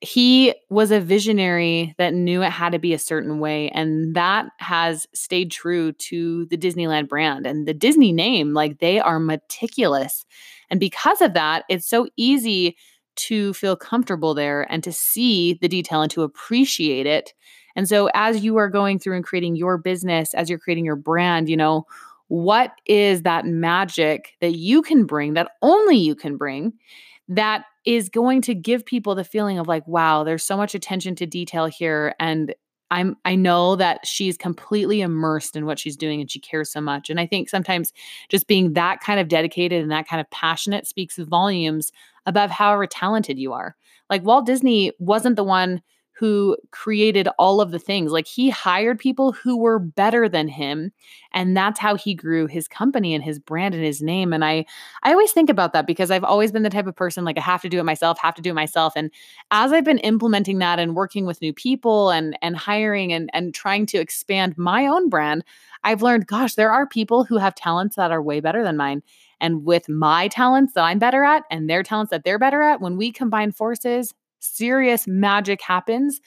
he 0.00 0.54
was 0.68 0.90
a 0.90 1.00
visionary 1.00 1.94
that 1.96 2.12
knew 2.12 2.42
it 2.42 2.50
had 2.50 2.70
to 2.72 2.78
be 2.78 2.92
a 2.92 2.98
certain 2.98 3.38
way 3.38 3.70
and 3.70 4.14
that 4.14 4.46
has 4.58 5.06
stayed 5.14 5.50
true 5.50 5.92
to 5.92 6.44
the 6.46 6.56
Disneyland 6.58 7.08
brand 7.08 7.46
and 7.46 7.66
the 7.66 7.74
Disney 7.74 8.12
name 8.12 8.52
like 8.52 8.78
they 8.78 9.00
are 9.00 9.18
meticulous 9.18 10.26
and 10.70 10.78
because 10.78 11.22
of 11.22 11.32
that 11.34 11.64
it's 11.70 11.88
so 11.88 12.08
easy 12.16 12.76
to 13.16 13.54
feel 13.54 13.74
comfortable 13.74 14.34
there 14.34 14.70
and 14.70 14.84
to 14.84 14.92
see 14.92 15.54
the 15.62 15.68
detail 15.68 16.02
and 16.02 16.10
to 16.10 16.22
appreciate 16.22 17.06
it 17.06 17.32
and 17.74 17.88
so 17.88 18.10
as 18.12 18.44
you 18.44 18.56
are 18.56 18.68
going 18.68 18.98
through 18.98 19.16
and 19.16 19.24
creating 19.24 19.56
your 19.56 19.78
business 19.78 20.34
as 20.34 20.50
you're 20.50 20.58
creating 20.58 20.84
your 20.84 20.96
brand 20.96 21.48
you 21.48 21.56
know 21.56 21.86
what 22.28 22.72
is 22.84 23.22
that 23.22 23.46
magic 23.46 24.34
that 24.40 24.56
you 24.56 24.82
can 24.82 25.06
bring 25.06 25.32
that 25.32 25.52
only 25.62 25.96
you 25.96 26.14
can 26.14 26.36
bring 26.36 26.74
that 27.28 27.64
is 27.86 28.08
going 28.08 28.42
to 28.42 28.54
give 28.54 28.84
people 28.84 29.14
the 29.14 29.24
feeling 29.24 29.58
of 29.58 29.68
like, 29.68 29.86
wow, 29.86 30.24
there's 30.24 30.44
so 30.44 30.56
much 30.56 30.74
attention 30.74 31.14
to 31.16 31.26
detail 31.26 31.66
here. 31.66 32.14
And 32.18 32.54
I'm 32.90 33.16
I 33.24 33.34
know 33.34 33.76
that 33.76 34.06
she's 34.06 34.36
completely 34.36 35.00
immersed 35.00 35.56
in 35.56 35.66
what 35.66 35.78
she's 35.78 35.96
doing 35.96 36.20
and 36.20 36.30
she 36.30 36.38
cares 36.40 36.70
so 36.70 36.80
much. 36.80 37.10
And 37.10 37.18
I 37.18 37.26
think 37.26 37.48
sometimes 37.48 37.92
just 38.28 38.46
being 38.46 38.74
that 38.74 39.00
kind 39.00 39.18
of 39.18 39.28
dedicated 39.28 39.82
and 39.82 39.90
that 39.90 40.06
kind 40.06 40.20
of 40.20 40.30
passionate 40.30 40.86
speaks 40.86 41.16
volumes 41.16 41.90
above 42.26 42.50
however 42.50 42.86
talented 42.86 43.38
you 43.38 43.52
are. 43.52 43.74
Like 44.10 44.24
Walt 44.24 44.46
Disney 44.46 44.92
wasn't 44.98 45.36
the 45.36 45.44
one 45.44 45.82
who 46.18 46.56
created 46.70 47.28
all 47.38 47.60
of 47.60 47.72
the 47.72 47.78
things. 47.78 48.10
Like 48.10 48.26
he 48.26 48.48
hired 48.48 48.98
people 48.98 49.32
who 49.32 49.54
were 49.54 49.78
better 49.78 50.30
than 50.30 50.48
him 50.48 50.90
and 51.32 51.54
that's 51.54 51.78
how 51.78 51.94
he 51.94 52.14
grew 52.14 52.46
his 52.46 52.66
company 52.66 53.14
and 53.14 53.22
his 53.22 53.38
brand 53.38 53.74
and 53.74 53.84
his 53.84 54.00
name 54.00 54.32
and 54.32 54.42
I 54.42 54.64
I 55.02 55.12
always 55.12 55.32
think 55.32 55.50
about 55.50 55.74
that 55.74 55.86
because 55.86 56.10
I've 56.10 56.24
always 56.24 56.52
been 56.52 56.62
the 56.62 56.70
type 56.70 56.86
of 56.86 56.96
person 56.96 57.24
like 57.24 57.36
I 57.36 57.42
have 57.42 57.60
to 57.62 57.68
do 57.68 57.78
it 57.78 57.84
myself, 57.84 58.18
have 58.18 58.34
to 58.36 58.42
do 58.42 58.50
it 58.50 58.54
myself 58.54 58.94
and 58.96 59.10
as 59.50 59.72
I've 59.72 59.84
been 59.84 59.98
implementing 59.98 60.58
that 60.58 60.78
and 60.78 60.96
working 60.96 61.26
with 61.26 61.42
new 61.42 61.52
people 61.52 62.10
and 62.10 62.38
and 62.40 62.56
hiring 62.56 63.12
and 63.12 63.28
and 63.34 63.54
trying 63.54 63.84
to 63.86 63.98
expand 63.98 64.56
my 64.56 64.86
own 64.86 65.10
brand, 65.10 65.44
I've 65.84 66.02
learned 66.02 66.26
gosh, 66.26 66.54
there 66.54 66.72
are 66.72 66.86
people 66.86 67.24
who 67.24 67.36
have 67.36 67.54
talents 67.54 67.96
that 67.96 68.10
are 68.10 68.22
way 68.22 68.40
better 68.40 68.62
than 68.64 68.76
mine. 68.78 69.02
And 69.38 69.66
with 69.66 69.86
my 69.88 70.28
talents 70.28 70.72
that 70.72 70.84
I'm 70.84 70.98
better 70.98 71.22
at 71.24 71.44
and 71.50 71.68
their 71.68 71.82
talents 71.82 72.10
that 72.10 72.24
they're 72.24 72.38
better 72.38 72.62
at, 72.62 72.80
when 72.80 72.96
we 72.96 73.12
combine 73.12 73.52
forces, 73.52 74.14
serious 74.40 75.06
magic 75.06 75.60
happens 75.62 76.20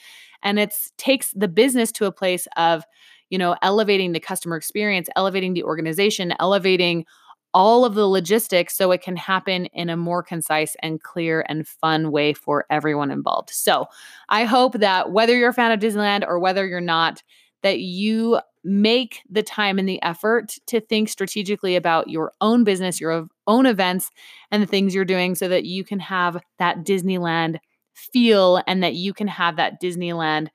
and 0.43 0.59
it 0.59 0.73
takes 0.97 1.31
the 1.35 1.47
business 1.47 1.91
to 1.91 2.05
a 2.05 2.11
place 2.11 2.47
of 2.57 2.83
you 3.29 3.37
know 3.37 3.55
elevating 3.61 4.11
the 4.11 4.19
customer 4.19 4.55
experience 4.55 5.09
elevating 5.15 5.53
the 5.53 5.63
organization 5.63 6.33
elevating 6.39 7.05
all 7.53 7.83
of 7.85 7.95
the 7.95 8.07
logistics 8.07 8.75
so 8.77 8.91
it 8.91 9.01
can 9.01 9.15
happen 9.15 9.65
in 9.67 9.89
a 9.89 9.97
more 9.97 10.21
concise 10.21 10.75
and 10.83 11.01
clear 11.01 11.43
and 11.49 11.67
fun 11.67 12.11
way 12.11 12.33
for 12.33 12.65
everyone 12.69 13.11
involved. 13.11 13.49
So, 13.49 13.87
I 14.29 14.45
hope 14.45 14.73
that 14.73 15.11
whether 15.11 15.35
you're 15.35 15.49
a 15.49 15.53
fan 15.53 15.71
of 15.71 15.79
Disneyland 15.79 16.25
or 16.27 16.39
whether 16.39 16.67
you're 16.67 16.79
not, 16.79 17.23
that 17.63 17.79
you 17.79 18.39
make 18.63 19.21
the 19.29 19.43
time 19.43 19.79
and 19.79 19.87
the 19.87 20.01
effort 20.03 20.55
to 20.67 20.81
think 20.81 21.09
strategically 21.09 21.75
about 21.75 22.09
your 22.09 22.33
own 22.41 22.63
business, 22.63 22.99
your 22.99 23.27
own 23.47 23.65
events, 23.65 24.11
and 24.51 24.61
the 24.61 24.67
things 24.67 24.93
you're 24.93 25.05
doing 25.05 25.33
so 25.33 25.47
that 25.47 25.65
you 25.65 25.83
can 25.83 25.99
have 25.99 26.41
that 26.59 26.85
Disneyland 26.85 27.57
feel 27.99 28.61
and 28.67 28.83
that 28.83 28.95
you 28.95 29.13
can 29.13 29.27
have 29.27 29.57
that 29.57 29.81
Disneyland 29.81 30.47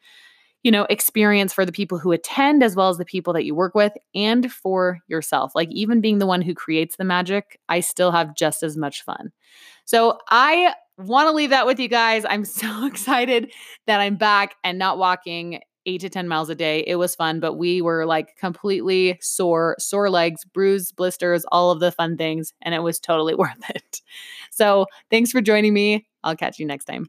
you 0.63 0.71
know 0.71 0.87
experience 0.91 1.53
for 1.53 1.65
the 1.65 1.73
people 1.73 1.99
who 1.99 2.11
attend 2.11 2.63
as 2.63 2.75
well 2.75 2.89
as 2.89 2.99
the 2.99 3.05
people 3.05 3.33
that 3.35 3.45
you 3.45 3.55
work 3.55 3.75
with 3.75 3.93
and 4.15 4.51
for 4.51 4.99
yourself. 5.07 5.53
Like 5.55 5.71
even 5.71 6.01
being 6.01 6.19
the 6.19 6.27
one 6.27 6.43
who 6.43 6.55
creates 6.55 6.97
the 6.97 7.05
magic 7.05 7.61
i 7.69 7.81
still 7.81 8.11
have 8.11 8.35
just 8.35 8.63
as 8.63 8.77
much 8.77 9.05
fun. 9.05 9.31
So 9.85 10.19
i 10.29 10.75
want 10.97 11.29
to 11.29 11.33
leave 11.33 11.51
that 11.51 11.67
with 11.67 11.79
you 11.79 11.89
guys. 11.89 12.25
I'm 12.29 12.45
so 12.63 12.87
excited 12.87 13.53
that 13.87 14.01
i'm 14.01 14.17
back 14.17 14.57
and 14.65 14.79
not 14.79 14.99
walking 14.99 15.61
eight 15.87 16.01
to 16.01 16.09
10 16.09 16.29
miles 16.29 16.51
a 16.51 16.55
day. 16.55 16.85
It 16.87 16.97
was 16.97 17.15
fun, 17.15 17.41
but 17.41 17.55
we 17.55 17.83
were 17.83 18.07
like 18.07 18.37
completely 18.37 19.19
sore, 19.21 19.77
sore 19.79 20.11
legs, 20.11 20.45
bruised, 20.45 20.97
blisters, 20.97 21.45
all 21.51 21.71
of 21.71 21.81
the 21.81 21.93
fun 21.93 22.17
things. 22.17 22.53
And 22.63 22.75
it 22.75 22.83
was 22.83 22.99
totally 22.99 23.35
worth 23.35 23.71
it. 23.71 24.01
So 24.51 24.87
thanks 25.11 25.31
for 25.31 25.41
joining 25.41 25.75
me. 25.75 26.07
I'll 26.23 26.37
catch 26.37 26.59
you 26.59 26.67
next 26.67 26.87
time. 26.87 27.09